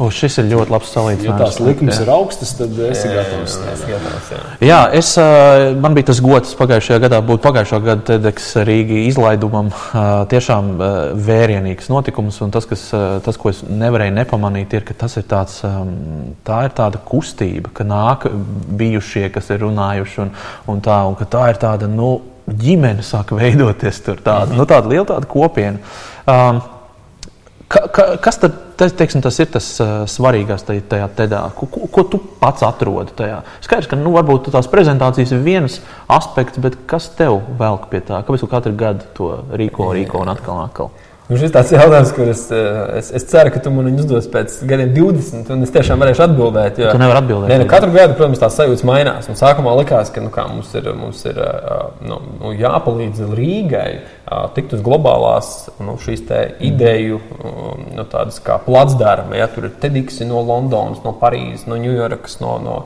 O, 0.00 0.06
šis 0.14 0.38
ir 0.40 0.46
ļoti 0.48 0.72
labs 0.72 0.88
Ja 0.88 0.94
salīdzinājums. 0.96 1.40
tās 1.42 1.58
likmes 1.60 1.98
Jā. 1.98 2.04
ir 2.06 2.10
augstas, 2.14 2.52
tad 2.56 2.78
esi 2.86 3.10
gatavs. 3.12 3.56
Es 3.72 3.82
skatos, 3.82 4.30
jā. 4.32 4.38
Jā, 4.64 4.78
es, 4.96 5.10
man 5.82 5.96
bija 5.96 6.08
tas 6.10 6.20
gods 6.24 6.54
pagājušajā 6.58 7.02
gadā 7.04 7.20
būt 7.28 7.42
pagājušā 7.44 7.80
gada 7.84 8.06
TEDx 8.08 8.48
Rīgā 8.66 9.02
izlaidumam. 9.10 9.68
Tiešām 10.32 10.72
vērienīgs 11.28 11.90
notikums, 11.92 12.40
un 12.46 12.54
tas, 12.56 12.66
kas, 12.70 12.86
tas, 13.26 13.40
ko 13.40 13.52
es 13.52 13.60
nevarēju 13.68 14.16
nepamanīt, 14.16 14.78
ir, 14.78 14.86
ka 14.88 14.96
tas 15.04 15.18
ir 15.20 15.28
tāds, 15.28 15.60
tā 16.48 16.62
ir 16.66 16.74
tāda 16.80 17.02
kustība, 17.12 17.74
ka 17.74 17.84
nāk 17.84 18.26
bijušie, 18.80 19.28
kas 19.34 19.52
ir 19.52 19.62
runājuši, 19.66 20.20
un, 20.24 20.34
un, 20.72 20.82
tā, 20.84 21.02
un 21.10 21.20
ka 21.20 21.28
tā 21.28 21.46
ir 21.52 21.60
tāda 21.60 21.90
nu, 21.90 22.16
ģimene, 22.50 23.04
sāk 23.06 23.36
veidoties 23.36 24.00
tur, 24.02 24.18
tāda, 24.24 24.56
nu, 24.56 24.64
tāda 24.66 24.90
liela 24.90 25.06
tāda 25.12 25.28
kopiena. 25.30 25.78
Um, 26.26 26.62
Ka, 27.70 27.84
ka, 27.94 28.04
kas 28.18 28.40
tad 28.42 28.56
te, 28.74 28.88
teiksim, 28.98 29.22
tas 29.22 29.36
ir 29.38 29.46
tas 29.54 29.66
uh, 29.78 29.90
svarīgākais 30.10 30.64
tajā, 30.66 30.82
tajā 30.90 31.06
tedā? 31.20 31.42
Ko, 31.54 31.68
ko, 31.70 31.84
ko 31.94 32.02
tu 32.10 32.18
pats 32.40 32.64
atrodi 32.66 33.14
tajā? 33.14 33.44
Skaidrs, 33.62 33.86
ka 33.92 33.98
nu, 33.98 34.10
varbūt 34.16 34.50
tās 34.50 34.66
prezentācijas 34.72 35.30
ir 35.36 35.44
viens 35.44 35.76
aspekts, 36.10 36.58
bet 36.62 36.80
kas 36.90 37.06
tev 37.14 37.38
velk 37.60 37.86
pie 37.92 38.00
tā? 38.02 38.24
Kāpēc 38.26 38.42
tu 38.42 38.50
katru 38.50 38.74
gadu 38.80 39.06
to 39.14 39.30
rīko, 39.54 39.92
rīko 39.94 40.24
un 40.24 40.32
atkal 40.34 40.58
un 40.58 40.64
atkal? 40.64 40.90
Nu, 41.30 41.36
šis 41.38 41.52
tāds 41.54 41.70
jautājums, 41.70 42.10
kurus 42.10 42.40
es, 42.50 42.62
es, 42.98 43.08
es 43.20 43.24
ceru, 43.30 43.52
ka 43.54 43.60
tu 43.62 43.70
man 43.70 43.86
uzdos 43.92 44.26
pēc 44.32 44.56
gadiem 44.66 44.88
20, 44.96 45.52
un 45.54 45.62
es 45.62 45.70
tiešām 45.70 46.02
varēšu 46.02 46.24
atbildēt. 46.24 46.80
Jo, 46.82 46.88
Tu 46.90 46.98
nevari 46.98 47.20
atbildēt. 47.20 47.52
Nē, 47.52 47.58
nu, 47.62 47.68
katru 47.70 47.92
gadu, 47.94 48.16
protams, 48.18 48.40
tās 48.42 48.56
sajūtas 48.58 48.82
mainās. 48.88 49.28
Un 49.30 49.38
sākumā 49.38 49.76
likās, 49.78 50.10
ka 50.10 50.24
nu, 50.24 50.32
kā, 50.34 50.48
mums 50.50 50.72
ir, 50.74 50.88
mums 50.98 51.22
ir 51.30 51.38
ā, 51.38 51.76
nu, 52.02 52.18
nu, 52.40 52.50
jāpalīdz 52.58 53.22
Rīgai 53.38 53.92
ā, 54.26 54.40
tikt 54.56 54.74
uz 54.74 54.82
globālās 54.82 55.52
nu, 55.78 55.94
šīs 56.02 56.26
te 56.26 56.40
ideju 56.66 57.22
nu, 57.94 58.08
tādas 58.10 58.42
kā 58.42 58.58
placdarma. 58.66 59.38
Ja, 59.38 59.46
tur 59.54 59.70
ir 59.70 59.78
Tediksi 59.78 60.26
no 60.26 60.42
Londonas, 60.42 61.04
no 61.06 61.14
Parīzes, 61.22 61.68
no 61.70 61.78
Ņujorkas, 61.78 62.40
no, 62.42 62.56
no 62.64 62.76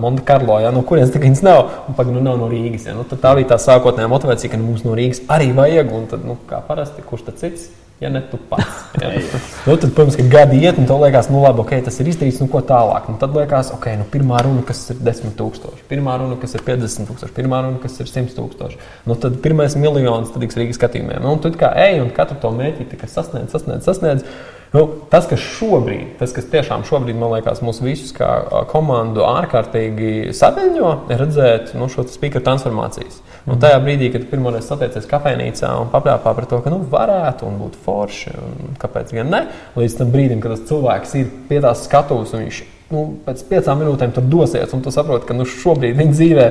Montekarlo, 0.00 0.56
ja, 0.62 0.70
no 0.72 0.80
kurienes 0.88 1.12
tā 1.12 1.20
viņas 1.20 1.42
nav. 1.44 1.60
Un, 1.90 1.96
pag, 1.98 2.08
nu, 2.08 2.22
nav 2.24 2.38
no 2.40 2.48
Rīgas. 2.48 2.86
Ja. 2.88 2.96
Nu, 2.96 3.04
tā 3.04 3.34
bija 3.36 3.52
tā 3.52 3.60
sākotnējā 3.60 4.08
motivācija, 4.08 4.54
ka 4.54 4.60
nu, 4.60 4.70
mums 4.70 4.86
no 4.86 4.96
Rīgas 4.96 5.20
arī 5.28 5.50
vajag. 5.56 5.92
Un 5.92 6.08
tad, 6.08 6.24
nu, 6.24 6.38
kā 6.48 6.62
parasti, 6.64 7.04
kurš 7.04 7.28
tad 7.28 7.40
cits? 7.42 7.68
Ja 8.00 8.08
ne 8.08 8.22
tu 8.30 8.38
pats. 8.48 8.78
Ja. 9.02 9.10
nu, 9.66 9.74
tad, 9.76 9.90
protams, 9.92 10.14
ka 10.16 10.24
gadi 10.32 10.62
iet, 10.62 10.78
un 10.80 10.86
tev 10.88 11.02
liekas, 11.02 11.28
nu, 11.28 11.42
labi, 11.44 11.60
okay, 11.60 11.82
tas 11.84 11.98
ir 12.00 12.08
izdarīts, 12.08 12.38
nu, 12.40 12.48
ko 12.48 12.62
tālāk. 12.64 13.10
Nu, 13.12 13.20
tad 13.20 13.36
liekas, 13.36 13.74
ok, 13.76 13.90
nu, 14.00 14.06
pirmā 14.08 14.38
runa, 14.46 14.62
kas 14.64 14.80
ir 14.94 15.02
10 15.04 15.34
tūkstoši, 15.36 15.84
pirmā 15.90 16.14
runa, 16.22 16.38
kas 16.40 16.56
ir 16.56 16.64
50 16.64 17.10
tūkstoši, 17.10 17.34
pirmā 17.36 17.58
runa, 17.66 17.76
kas 17.82 18.00
ir 18.00 18.08
100 18.08 18.32
tūkstoši. 18.38 18.80
Nu, 19.04 19.18
tad 19.20 19.36
pirmais 19.44 19.76
miljons, 19.76 20.32
tad 20.32 20.48
ir 20.48 20.56
Rīgas 20.62 20.80
skatījumiem. 20.80 21.20
Nu, 21.20 21.34
un 21.36 21.44
tu 21.44 21.52
kā 21.60 21.74
ej 21.84 22.00
un 22.00 22.08
katru 22.16 22.40
to 22.40 22.54
mēķi 22.56 22.88
sasniedz, 23.04 23.52
sasniedz, 23.52 23.84
sasniedz. 23.84 24.24
Nu, 24.70 24.84
tas, 25.10 25.24
kas 25.26 25.42
šobrīd, 25.42 26.12
tas, 26.20 26.30
kas 26.30 26.46
tiešām 26.52 26.84
šobrīd, 26.86 27.16
man 27.18 27.32
liekas, 27.32 27.58
mūs 27.66 27.80
visus 27.82 28.12
kā 28.14 28.28
komandu 28.70 29.24
ārkārtīgi 29.26 30.30
saviņo, 30.36 30.92
ir 31.10 31.18
redzēt 31.24 31.72
nu, 31.74 31.88
šo 31.90 32.04
speaker 32.06 32.44
transformācijas. 32.46 33.18
Un 33.50 33.58
tajā 33.58 33.80
brīdī, 33.82 34.12
kad 34.14 34.28
pirmo 34.30 34.52
reizi 34.54 34.70
satiecies 34.70 35.08
kafejnīcā 35.10 35.72
un 35.80 35.90
papļāpā 35.90 36.34
par 36.36 36.46
to, 36.46 36.60
ka 36.62 36.70
nu, 36.70 36.84
varētu 36.92 37.48
un 37.48 37.56
būtu 37.64 37.82
forši, 37.82 38.34
un 38.38 38.76
kāpēc 38.78 39.10
gan 39.16 39.32
ne, 39.34 39.40
līdz 39.80 39.96
tam 39.98 40.12
brīdim, 40.14 40.44
kad 40.44 40.54
tas 40.54 40.68
cilvēks 40.70 41.16
ir 41.18 41.32
pie 41.48 41.58
tās 41.64 41.82
skatuves 41.88 42.36
un 42.36 42.44
viņš 42.44 42.60
nu, 42.94 43.04
pēc 43.26 43.42
piecām 43.50 43.82
minūtēm 43.82 44.14
tur 44.14 44.28
dosies, 44.30 44.70
un 44.76 44.86
tu 44.86 44.94
saproti, 44.94 45.26
ka 45.26 45.34
nu, 45.34 45.48
šobrīd 45.50 45.98
viņa 45.98 46.14
dzīvē 46.14 46.46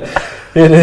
ir. 0.60 0.76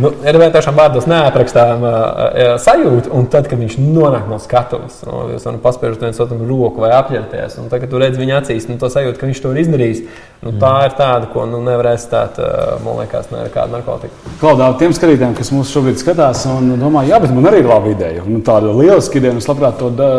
Nu, 0.00 0.10
ir 0.24 0.38
vienkārši 0.40 0.72
vārdos 0.76 1.06
neaprakstāma 1.10 1.90
uh, 1.90 2.54
sajūta, 2.62 3.12
un 3.16 3.28
tad, 3.32 3.48
kad 3.50 3.60
viņš 3.60 3.76
nonāk 3.80 4.26
no 4.30 4.38
skatuves, 4.42 5.00
no, 5.06 5.26
jūs 5.34 5.46
varat 5.48 5.62
paspērt 5.64 6.04
viens 6.04 6.20
otram 6.22 6.42
roku 6.48 6.84
vai 6.84 6.92
apģērbties, 6.96 7.58
un 7.60 7.68
tagad, 7.68 7.86
kad 7.86 7.94
tu 7.94 8.02
redz 8.02 8.20
viņa 8.20 8.40
acīs, 8.40 8.68
nu, 8.70 8.78
to 8.80 8.90
sajūtu, 8.92 9.18
ka 9.20 9.28
viņš 9.30 9.42
to 9.44 9.52
ir 9.54 9.60
izdarījis, 9.64 10.02
nu, 10.44 10.54
tā 10.60 10.72
ir 10.88 10.96
tāda, 10.98 11.28
ko 11.32 11.46
nu, 11.50 11.60
nevar 11.64 11.92
aizstāt, 11.92 12.40
uh, 12.40 12.76
man 12.84 13.00
liekas, 13.02 13.30
ne 13.34 13.44
ar 13.44 13.52
kādu 13.54 13.76
narkotiku. 13.76 14.34
Klaudā 14.40 14.70
tiem 14.80 14.96
skatītājiem, 14.96 15.36
kas 15.38 15.52
mūs 15.54 15.72
šobrīd 15.74 16.00
skatās, 16.00 16.46
un 16.50 16.74
domā, 16.80 17.04
jā, 17.08 17.20
bet 17.20 17.34
man 17.36 17.50
arī 17.50 17.62
ir 17.64 17.70
laba 17.70 17.92
ideja. 17.92 18.24
Un 18.26 18.44
tāda 18.46 18.72
lieliska 18.72 19.20
ideja, 19.20 19.36
un 19.36 19.42
es 19.42 19.48
labprāt 19.50 19.78
to 19.80 19.90
da, 19.92 20.10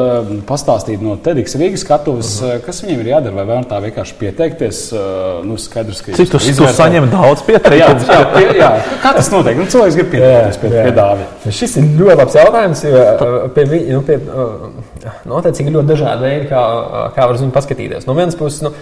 pastāstītu 0.50 1.06
no 1.06 1.18
TEDx 1.22 1.58
Rīgas 1.58 1.86
skatuves, 1.88 2.36
uh 2.42 2.52
-huh. 2.52 2.66
kas 2.66 2.84
viņiem 2.86 3.02
ir 3.02 3.12
jādara, 3.16 3.36
vai 3.40 3.46
var 3.56 3.66
tā 3.70 3.82
vienkārši 3.82 4.20
pieteikties. 4.20 4.84
Uh, 4.94 5.32
Nu, 5.44 5.58
skaidrs, 5.58 6.02
ka 6.02 6.16
Cik 6.16 6.32
tu, 6.32 6.40
tu 6.40 6.68
saņem 6.76 7.08
daudz 7.12 7.42
Jā, 7.42 7.48
pieteikumu? 7.48 8.06
jā, 8.08 8.20
pie, 8.36 8.46
jā, 8.60 8.70
kā 9.04 9.14
tas 9.18 9.30
notiek? 9.34 9.58
Nu, 9.60 9.66
cilvēks 9.72 9.98
grib 9.98 10.12
pieteikties 10.14 10.60
pie, 10.62 10.70
pie 10.74 10.94
dāvana. 10.98 11.54
Šis 11.58 11.78
ir 11.82 11.88
ļoti 12.00 12.18
labs 12.20 12.38
jautājums, 12.38 12.84
jo 12.88 13.02
uh, 13.02 13.38
pie 13.56 13.66
nu, 13.90 14.04
pie, 14.08 14.20
uh, 14.28 15.10
noteikti 15.30 15.66
ir 15.66 15.76
ļoti 15.78 15.92
dažādi 15.94 16.28
veidi, 16.28 16.52
kā, 16.52 16.62
uh, 16.62 17.08
kā 17.16 17.26
var 17.28 17.38
uz 17.38 17.44
viņu 17.44 17.56
paskatīties. 17.56 18.08
No 18.10 18.16
vienas 18.18 18.38
puses, 18.40 18.62
nu, 18.66 18.74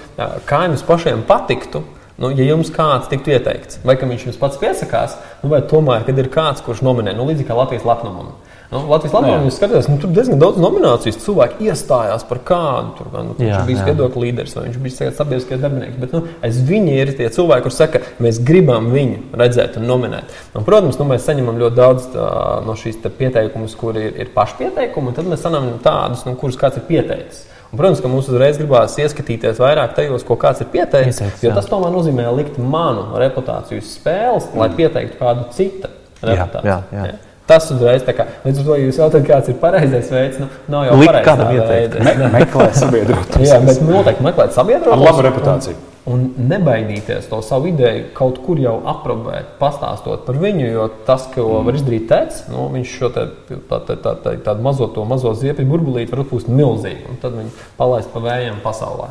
kā 0.49 0.65
jums 0.67 0.85
pašiem 0.87 1.23
patiktu. 1.29 1.85
Nu, 2.19 2.33
ja 2.35 2.43
jums 2.43 2.67
kāds 2.75 3.07
tiktu 3.07 3.31
ieteikts, 3.31 3.77
vai 3.87 3.93
viņš 3.95 4.25
jums 4.27 4.39
pats 4.41 4.59
piesakās, 4.59 5.13
nu, 5.39 5.53
vai 5.53 5.61
tomēr, 5.63 6.03
kad 6.03 6.17
ir 6.19 6.27
kāds, 6.33 6.59
kurš 6.65 6.81
nominē, 6.83 7.13
nu, 7.15 7.23
līdzīgi 7.29 7.47
kā 7.47 7.55
Latvijas 7.55 7.85
lepnumam. 7.87 8.33
Nu, 8.69 8.83
Latvijas 8.85 9.13
Banka 9.15 9.29
Jā. 9.31 9.37
jau 9.41 9.51
skatījās, 9.53 9.87
nu, 9.89 9.95
tur 9.97 10.11
diezgan 10.13 10.37
daudz 10.41 10.59
nominācijas. 10.61 11.15
Cilvēki 11.23 11.65
iestājās 11.71 12.21
par 12.29 12.37
kādu. 12.45 12.91
Tur, 12.99 13.07
nu, 13.15 13.33
viņš 13.39 13.47
Jā, 13.49 13.61
bija 13.65 13.79
jā. 13.79 13.85
viedokļu 13.87 14.21
līderis 14.27 14.53
vai 14.53 14.65
viņš 14.67 14.75
bija 14.83 15.13
sabiedriskais 15.17 15.61
darbinieks. 15.63 15.95
Bet 15.97 16.11
nu, 16.13 16.21
aiz 16.45 16.59
viņa 16.67 16.97
ir 17.01 17.11
tie 17.17 17.31
cilvēki, 17.33 17.63
kuriem 17.65 17.77
saka, 17.79 18.01
mēs 18.21 18.37
gribam 18.45 18.91
viņu 18.93 19.39
redzēt 19.41 19.79
un 19.81 19.87
nominēt. 19.89 20.35
Un, 20.53 20.67
protams, 20.67 20.99
nu, 21.01 21.07
mēs 21.09 21.25
saņemam 21.25 21.57
ļoti 21.63 21.79
daudz 21.79 22.05
tā, 22.13 22.27
no 22.67 22.75
šīs 22.77 22.99
te 23.01 23.09
pieteikumus, 23.09 23.73
kur 23.79 23.97
ir, 23.97 24.11
ir 24.21 24.29
pašpieteikumi, 24.35 25.09
un 25.09 25.17
tad 25.17 25.31
mēs 25.31 25.41
saņemam 25.47 25.79
tādus, 25.85 26.21
nu, 26.27 26.35
kurus 26.37 26.59
kāds 26.61 26.77
ir 26.77 26.85
pieteicis. 26.91 27.47
Un, 27.71 27.77
protams, 27.79 28.03
ka 28.05 28.11
mums 28.11 28.29
uzreiz 28.29 28.59
gribās 28.61 28.99
ieskatīties 29.01 29.61
vairāk 29.63 29.95
tajos, 29.97 30.25
ko 30.27 30.37
kāds 30.37 30.61
ir 30.61 30.69
pieteicis. 30.69 31.23
Pieteicis, 31.23 31.41
jo 31.41 31.49
jā. 31.49 31.57
tas 31.57 31.69
tomēr 31.69 31.89
nozīmē 31.93 32.27
likt 32.37 32.61
manu 32.61 33.17
reputāciju 33.17 33.81
spēles, 33.85 34.51
lai 34.57 34.69
pieteiktu 34.77 35.17
kādu 35.21 35.49
citu 35.57 35.89
reputāciju. 36.21 36.69
jā, 36.69 36.79
jā. 36.93 37.17
Tas 37.49 37.69
uzreiz 37.73 38.03
tā 38.05 38.13
kā 38.13 38.27
līdz 38.45 38.61
ar 38.61 38.67
to 38.69 38.79
jūs 38.83 39.01
jautājat, 39.01 39.25
kāds 39.25 39.49
ir 39.49 39.59
pareizais 39.61 40.11
veids. 40.13 40.39
Nu, 40.41 40.49
nav 40.69 40.85
jau 40.85 40.97
pareizā 41.01 41.25
kādam 41.25 41.53
ieteikt. 41.57 41.99
Me, 42.05 42.31
meklē 42.37 42.71
sabiedrotos. 42.77 43.45
Jā, 43.47 43.61
bet 43.65 43.81
noteikti 43.87 44.27
meklēt 44.27 44.53
sabiedrotos. 44.57 44.93
Ar 44.93 45.07
labu 45.07 45.25
reputāciju. 45.25 45.79
Un, 45.79 45.88
un 46.09 46.25
nebaidīties 46.49 47.27
to 47.29 47.41
savu 47.45 47.69
ideju 47.73 48.09
kaut 48.17 48.39
kur 48.45 48.59
jau 48.61 48.77
aprobēt, 48.89 49.55
pastāstot 49.59 50.25
par 50.27 50.39
viņu. 50.41 50.65
Jo 50.69 50.89
tas, 51.07 51.27
ko 51.33 51.61
var 51.65 51.77
izdarīt 51.77 52.07
tēvs, 52.09 52.43
nu, 52.53 52.67
viņš 52.73 52.93
šo 52.99 53.11
te, 53.15 53.25
tā, 53.49 53.81
tā, 53.87 53.97
tā, 53.99 54.15
tā, 54.23 54.35
tādu 54.45 54.65
mazo, 54.65 54.89
to 54.95 55.05
mazo 55.09 55.33
ziepju 55.37 55.67
burbulīti 55.69 56.13
var 56.15 56.23
uzpūst 56.25 56.51
milzīgi. 56.51 57.07
Un 57.11 57.19
tad 57.21 57.35
viņi 57.37 57.51
palaist 57.79 58.13
pa 58.13 58.23
vējiem 58.23 58.61
pasaulē. 58.63 59.09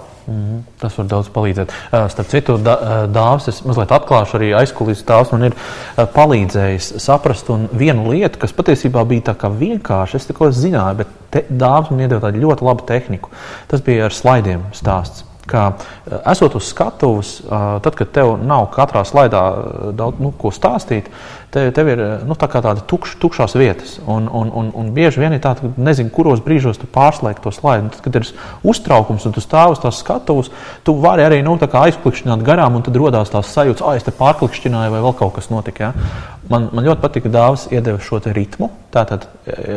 Tas 0.76 0.96
var 0.98 1.06
daudz 1.08 1.30
palīdzēt. 1.32 1.70
Starp 2.12 2.28
citu, 2.28 2.58
dāvs, 2.60 3.46
es 3.48 3.62
mazliet 3.64 3.94
atklāšu 3.96 4.36
arī 4.36 4.50
aizkulisēs. 4.58 5.06
Dāvs 5.08 5.32
man 5.32 5.48
ir 5.48 5.56
palīdzējis 6.16 6.90
saprast 7.00 7.48
un 7.54 7.64
vienu 7.72 8.10
lietu, 8.12 8.42
kas 8.42 8.52
patiesībā 8.56 9.06
bija 9.08 9.30
tā 9.30 9.38
kā 9.40 9.48
vienkārši. 9.52 10.20
Es 10.20 10.28
tikko 10.28 10.50
zināju, 10.52 11.04
bet 11.04 11.48
dāvs 11.48 11.88
man 11.92 12.04
iedeva 12.04 12.26
tādu 12.26 12.44
ļoti 12.44 12.68
labu 12.68 12.84
tehniku. 12.90 13.32
Tas 13.72 13.84
bija 13.84 14.10
ar 14.10 14.16
slaidiem 14.16 14.68
stāsts. 14.76 15.27
Uh, 15.48 15.88
esot 16.28 16.54
uz 16.58 16.68
skatuves, 16.68 17.32
tad, 17.48 17.94
kad 17.96 18.10
tev 18.12 18.34
nav 18.42 18.68
katrā 18.74 19.04
slaidā 19.08 19.42
daudz 19.96 20.20
nu, 20.22 20.32
ko 20.38 20.52
stāstīt, 20.54 21.08
te, 21.54 21.64
tev 21.74 21.90
ir 21.92 22.02
uh, 22.02 22.14
nu, 22.28 22.36
tā 22.38 22.48
kā 22.50 22.62
tāda 22.64 22.84
tukš, 22.88 23.16
tukšās 23.22 23.56
vietas. 23.58 23.96
Un, 24.06 24.28
un, 24.28 24.52
un, 24.54 24.70
un 24.76 24.90
bieži 24.96 25.22
vien 25.22 25.36
ir 25.36 25.42
tā, 25.44 25.54
ka 25.58 25.70
nezinu, 25.76 26.12
kuros 26.14 26.42
brīžos 26.44 26.80
tu 26.80 26.88
pārslēdz 26.94 27.44
to 27.44 27.52
slaidu. 27.54 27.88
Un 27.88 27.92
Tad, 27.94 28.02
kad 28.04 28.18
ir 28.20 28.28
uztraukums 28.68 29.28
un 29.28 29.36
tu 29.36 29.44
stāv 29.44 29.74
uz 29.76 29.82
tās 29.82 30.00
skatuves, 30.02 30.50
tu 30.86 30.96
vari 31.02 31.26
arī 31.26 31.42
nu, 31.46 31.56
aizklikšķināt 31.58 32.42
garām, 32.46 32.78
un 32.78 32.84
tad 32.86 32.96
radās 32.98 33.32
tās 33.32 33.52
sajūtas, 33.54 33.84
ah, 33.86 33.96
es 33.98 34.06
te 34.06 34.14
pārklikšķināju, 34.14 34.94
vai 34.94 35.04
vēl 35.04 35.16
kaut 35.18 35.36
kas 35.38 35.50
notika. 35.52 35.90
Ja? 35.90 36.36
Man, 36.48 36.70
man 36.72 36.86
ļoti 36.86 37.02
patīk, 37.02 37.26
ka 37.26 37.32
dāvāts 37.32 37.66
iedeva 37.74 38.00
šo 38.00 38.20
ritmu. 38.24 38.70
Tātad 38.88 39.26
e, 39.44 39.74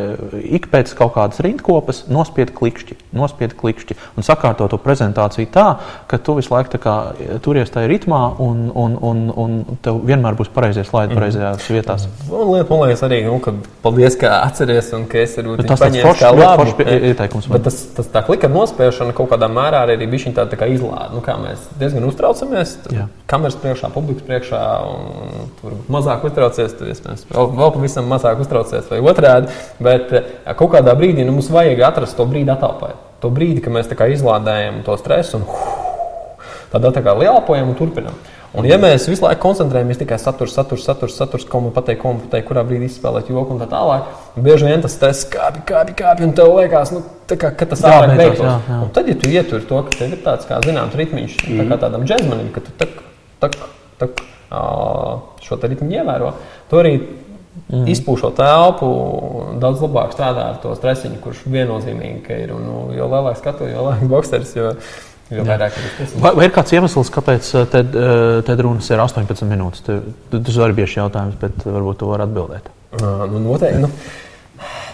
ik 0.56 0.70
pēc 0.72 0.94
kaut 0.96 1.12
kādas 1.18 1.42
rindkopas 1.44 2.06
nospied 2.08 2.54
klikšķi, 2.56 2.96
nospied 3.12 3.52
klikšķi 3.60 3.96
un 4.16 4.24
sakārto 4.24 4.70
to 4.72 4.78
prezentāciju 4.80 5.50
tā, 5.52 5.66
ka 6.08 6.16
tu 6.16 6.38
visu 6.38 6.54
laiku 6.54 6.80
kā, 6.80 6.94
e, 7.20 7.36
turies 7.44 7.68
tajā 7.72 7.90
ritmā 7.92 8.22
un, 8.40 8.70
un, 8.72 8.96
un, 9.04 9.20
un 9.36 9.58
tev 9.84 10.00
vienmēr 10.08 10.38
būs 10.38 10.48
pareizie 10.54 10.86
slaidi 10.88 11.18
pareizajās 11.62 11.70
vietās. 11.70 12.06
Un 12.30 12.50
lieta, 12.52 12.70
man 12.70 12.88
liekas, 12.88 13.02
arī, 13.06 13.18
nu, 13.26 13.38
ka 13.42 13.52
paldies, 13.82 14.16
ka 14.18 14.30
atceries 14.46 14.92
un 14.96 15.04
ka 15.10 15.18
es 15.22 15.36
viņu 15.36 15.66
tas 15.66 15.80
paņēmu 15.80 16.06
foršs- 16.06 16.22
kā 16.22 16.30
labu. 16.34 16.62
foršs 16.64 16.76
pie- 16.76 16.86
Jā. 16.86 17.12
ieteikums 17.12 17.48
man. 17.48 17.58
Bet 17.58 17.64
tas, 17.64 17.86
tas 17.96 18.06
tā 18.06 18.22
klika 18.24 18.48
nospēšana 18.48 19.12
kaut 19.14 19.30
kādā 19.30 19.48
mērā 19.48 19.82
arī 19.86 20.08
bija 20.08 20.26
šī 20.26 20.34
tāda 20.34 20.50
tā 20.50 20.58
kā 20.58 20.68
izlāde. 20.68 21.12
Nu, 21.14 21.20
kā 21.20 21.36
mēs 21.38 21.58
diezgan 21.78 22.04
uztraucamies. 22.08 22.78
Jā. 22.90 23.08
Kameras 23.26 23.56
priekšā, 23.56 23.92
publikas 23.92 24.22
priekšā, 24.22 24.62
un 24.88 25.50
tur 25.60 25.72
mazāk 25.88 26.24
uztraucies, 26.24 26.72
tad 26.78 26.88
iespējams 26.88 27.26
vēl, 27.30 27.54
vēl 27.56 27.72
pavisam 27.72 28.08
mazāk 28.08 28.40
uztraucies 28.40 28.88
vai 28.90 29.00
otrādi. 29.00 29.48
Bet 29.80 30.12
eh, 30.12 30.22
kaut 30.54 30.70
kādā 30.72 30.94
brīdī 30.96 31.24
nu, 31.24 31.32
mums 31.32 31.48
vajag 31.48 31.80
atrast 31.80 32.16
to 32.16 32.24
brīdi 32.26 32.50
atāpēt. 32.50 32.94
To 33.20 33.30
brīdi, 33.30 33.62
kad 33.62 33.72
mēs 33.72 33.86
tā 33.86 33.94
izlādējam 34.10 34.82
to 34.84 34.96
stresu 34.96 35.36
un 35.36 35.44
tādā 36.72 36.90
tā 36.92 37.02
kā 37.04 37.12
lielpojam 37.18 37.68
un 37.68 37.74
turpinam. 37.74 38.14
Un, 38.52 38.66
ja 38.68 38.76
mēs 38.76 39.06
visu 39.08 39.24
laiku 39.24 39.40
koncentrējamies 39.46 40.00
tikai 40.02 40.18
saturs, 40.20 40.52
saturs, 40.52 40.82
saturs, 40.84 41.14
saturs 41.16 41.46
ko 41.48 41.62
man 41.64 41.72
pateikt, 41.72 42.02
ko 42.02 42.10
man 42.12 42.20
pateikt, 42.26 42.46
kurā 42.50 42.64
brīdī 42.68 42.90
izspēlēt 42.90 43.30
joku 43.32 43.54
un 43.54 43.62
tā 43.62 43.68
tālāk, 43.70 44.10
bieži 44.44 44.68
vien 44.68 44.84
tas 44.84 44.92
stress 44.92 45.24
kāpj, 45.32 45.62
kāpj, 45.70 45.94
kāpj, 45.96 46.26
un 46.26 46.34
tev 46.36 46.52
liekas, 46.58 46.92
nu, 46.92 47.00
tā 47.30 47.38
kā, 47.40 47.48
ka 47.56 47.70
tas 47.70 47.84
ātrāk 47.88 48.12
beigtos. 48.20 48.44
jā, 48.44 48.58
jā. 48.68 48.80
Un 48.84 48.92
tad, 48.92 49.08
ja 49.08 49.16
tu 49.22 49.32
ietur 49.32 49.64
to, 49.70 49.80
ka 49.86 49.96
tev 49.96 50.12
ir 50.12 50.20
tāds, 50.26 50.44
kā 50.50 50.60
zināms, 50.66 50.98
ritmiņš, 51.00 51.38
mm. 51.46 51.62
tā 51.62 51.66
kā 51.70 51.80
tādam 51.86 52.04
džekmanim, 52.04 52.52
ka 52.52 52.64
tu 52.66 52.76
tak, 52.82 53.00
tak, 53.40 53.56
tak, 54.02 54.22
ā, 54.52 54.62
šo 55.48 55.60
te 55.62 55.72
ritmu 55.72 55.88
ievēro, 55.96 56.34
tu 56.68 56.82
arī 56.82 56.92
mm. 56.98 57.86
izpūšot 57.94 58.36
telpu, 58.36 58.90
daudz 59.62 59.80
labāk 59.86 60.12
strādā 60.12 60.50
ar 60.52 60.60
to 60.60 60.74
stresiņu, 60.76 61.22
kurš 61.24 61.46
viennozīmīgi 61.48 62.36
ir. 62.44 62.52
Un, 62.56 62.68
nu, 62.68 62.84
jo 62.98 63.08
lielāk 63.12 63.40
skatu, 63.40 63.64
jo 63.70 63.88
lielāk 63.88 64.04
boxers, 64.12 64.52
jo, 64.58 64.74
jo 65.36 65.44
vairāk 65.48 65.78
ir 65.80 65.88
tas. 65.98 66.14
Vai, 66.22 66.32
vai 66.38 66.48
ir 66.48 66.54
kāds 66.54 66.74
iemesls, 66.76 67.10
kāpēc 67.14 67.48
uh, 67.56 67.64
te, 67.72 67.82
uh, 67.86 68.40
te 68.46 68.56
runas 68.60 68.90
ir 68.92 69.02
18 69.02 69.48
minūtes? 69.50 69.84
Te- 69.86 70.00
Tas 70.32 70.60
arī 70.64 70.78
bieži 70.82 71.00
jautājums, 71.00 71.38
bet 71.40 71.64
varbūt 71.66 72.00
tu 72.02 72.10
vari 72.12 72.26
atbildēt. 72.28 72.70
Ā, 72.98 73.12
Nu, 73.32 73.40
noteikti. 73.42 73.82
Nu, 73.84 73.90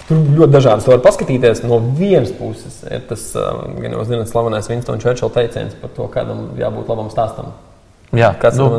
tur 0.08 0.24
ļoti 0.40 0.54
dažādas 0.54 0.88
var 0.88 1.00
paskatīties. 1.04 1.62
No 1.68 1.80
vienas 1.98 2.32
puses 2.36 2.82
ir 2.88 3.02
tas, 3.08 3.28
ā, 3.36 3.46
gan 3.78 3.96
jau 3.98 4.04
zināt, 4.08 4.30
slavenais 4.30 4.68
Winston 4.70 5.00
Churchill 5.02 5.32
teiciens 5.34 5.74
par 5.80 5.92
to, 5.96 6.08
kādam 6.12 6.50
jābūt 6.60 6.90
labam 6.90 7.10
stāstam. 7.12 7.54
Jā, 8.16 8.30
Kāds 8.40 8.56
nu, 8.56 8.70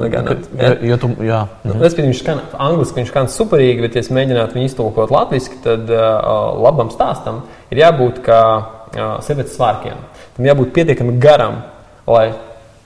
jā. 1.22 1.44
Nu, 1.62 1.76
Respektīvi, 1.78 2.10
viņš 2.10 2.22
skan 2.24 2.40
angliski, 2.58 2.98
viņš 2.98 3.12
skan 3.12 3.28
superīgi, 3.30 3.84
bet, 3.86 3.98
ja 4.00 4.16
mēģinātu 4.18 4.58
viņu 4.58 4.70
iztulkot 4.72 5.14
latviešu, 5.14 5.60
tad 5.62 5.92
uh, 5.94 6.08
labam 6.58 6.90
stāstam 6.90 7.44
ir 7.70 7.84
jābūt 7.84 8.24
uh, 8.26 8.79
sievietes 8.96 9.56
svārkiem. 9.58 10.00
Tam 10.38 10.48
jābūt 10.48 10.74
pietiekami 10.76 11.18
garam, 11.22 11.62
lai 12.10 12.32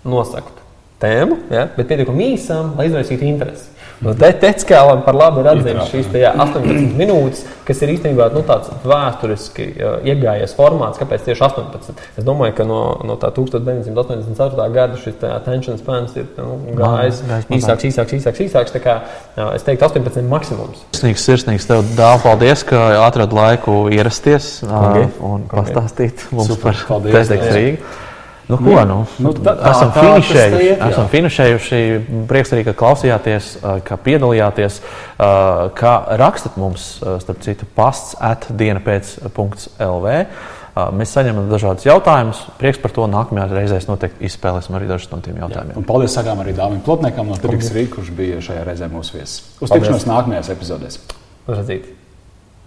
nosaktu 0.04 0.64
tēmu, 1.04 1.38
ja? 1.52 1.68
bet 1.76 1.90
pietiekami 1.90 2.34
īsam, 2.34 2.74
lai 2.80 2.90
izraisītu 2.90 3.28
interesi. 3.28 3.70
Nu, 4.04 4.14
te 4.20 4.30
Tecēlam 4.42 5.04
par 5.06 5.16
labu 5.18 5.42
ir 5.44 5.50
atzīmēts 5.54 5.92
šīs 5.94 6.10
te, 6.12 6.22
jā, 6.26 6.34
18 6.44 6.96
minūtes, 7.02 7.44
kas 7.68 7.84
ir 7.86 7.94
īstenībā 7.96 8.28
nu, 8.34 8.44
tāds 8.48 8.72
vēsturiski 8.84 9.68
uh, 9.78 9.96
iegājies 10.08 10.56
formāts. 10.58 11.00
Kāpēc 11.02 11.24
tieši 11.30 11.46
18? 11.48 12.04
Es 12.20 12.28
domāju, 12.28 12.58
ka 12.60 12.68
no, 12.68 12.82
no 13.08 13.18
tā 13.22 13.32
1984. 13.36 14.68
gada 14.76 15.00
šis 15.00 15.24
attention 15.30 15.80
spans 15.80 16.18
ir 16.20 16.28
nu, 16.38 16.60
gājis 16.80 17.24
īsāks, 17.48 17.88
īsāks, 17.90 18.18
īsāks, 18.20 18.44
īsāks. 18.48 18.76
Tā 18.76 18.84
kā, 18.84 19.00
jā, 19.38 19.50
es 19.58 19.68
teiktu, 19.68 19.88
18 19.88 20.30
maksimums. 20.32 20.84
Sirsnīgs, 20.92 21.28
sirsnīgs 21.28 21.70
tev 21.70 21.86
dāvā. 21.98 22.22
Paldies, 22.24 22.62
ka 22.68 22.80
atradi 23.04 23.36
laiku 23.36 23.74
ierasties 23.92 24.62
ā, 24.64 24.70
Kungi. 24.72 25.08
un 25.28 25.44
pastāstīt 25.52 26.28
mums 26.32 26.52
Super, 26.54 26.78
par 26.88 27.08
Jā. 27.10 27.56
Rīgu. 27.58 27.94
Nu, 28.50 28.58
ko, 28.60 28.76
nu, 28.86 28.98
Nu, 29.24 29.32
tā- 29.32 29.54
esam, 29.72 29.92
tā 29.96 30.02
finišējuši, 30.04 30.64
iet, 30.66 30.80
jā. 30.80 30.90
esam 30.92 31.08
finišējuši. 31.08 31.78
Prieks 32.28 32.52
arī, 32.52 32.66
ka 32.68 32.74
klausījāties, 32.76 33.54
ka 33.88 33.98
piedalījāties, 34.04 34.82
ka 35.80 35.94
rakstat 36.20 36.58
mums, 36.60 36.90
starp 37.24 37.40
citu, 37.46 37.66
pasts 37.76 38.18
at 38.20 38.50
diena 38.52 38.84
pēc 38.84 39.16
LV. 39.80 40.26
Mēs 40.74 41.12
saņemam 41.14 41.52
dažādus 41.52 41.86
jautājumus. 41.86 42.40
Prieks 42.58 42.80
par 42.82 42.92
to. 42.92 43.06
Nākamajā 43.06 43.46
reizē 43.54 43.78
noteikti 43.88 44.26
izspēlēsim 44.26 44.74
arī 44.74 44.88
dažus 44.90 45.12
no 45.12 45.20
tiem 45.22 45.38
jautājumiem. 45.38 45.78
Un 45.78 45.86
paldies 45.86 46.16
sakām 46.18 46.42
arī 46.42 46.56
Dāvim 46.58 46.82
Plotniekam 46.82 47.30
no 47.30 47.38
Tirgus 47.38 47.70
Rīgas, 47.76 47.94
kurš 47.94 48.10
bija 48.18 48.42
šajā 48.42 48.64
reizē 48.66 48.90
mūsu 48.90 49.20
viesis. 49.20 49.44
Uz 49.62 49.70
tikšanos 49.70 50.08
nākamajās 50.10 50.50
epizodēs. 50.56 50.98
Redzīt. 51.48 52.03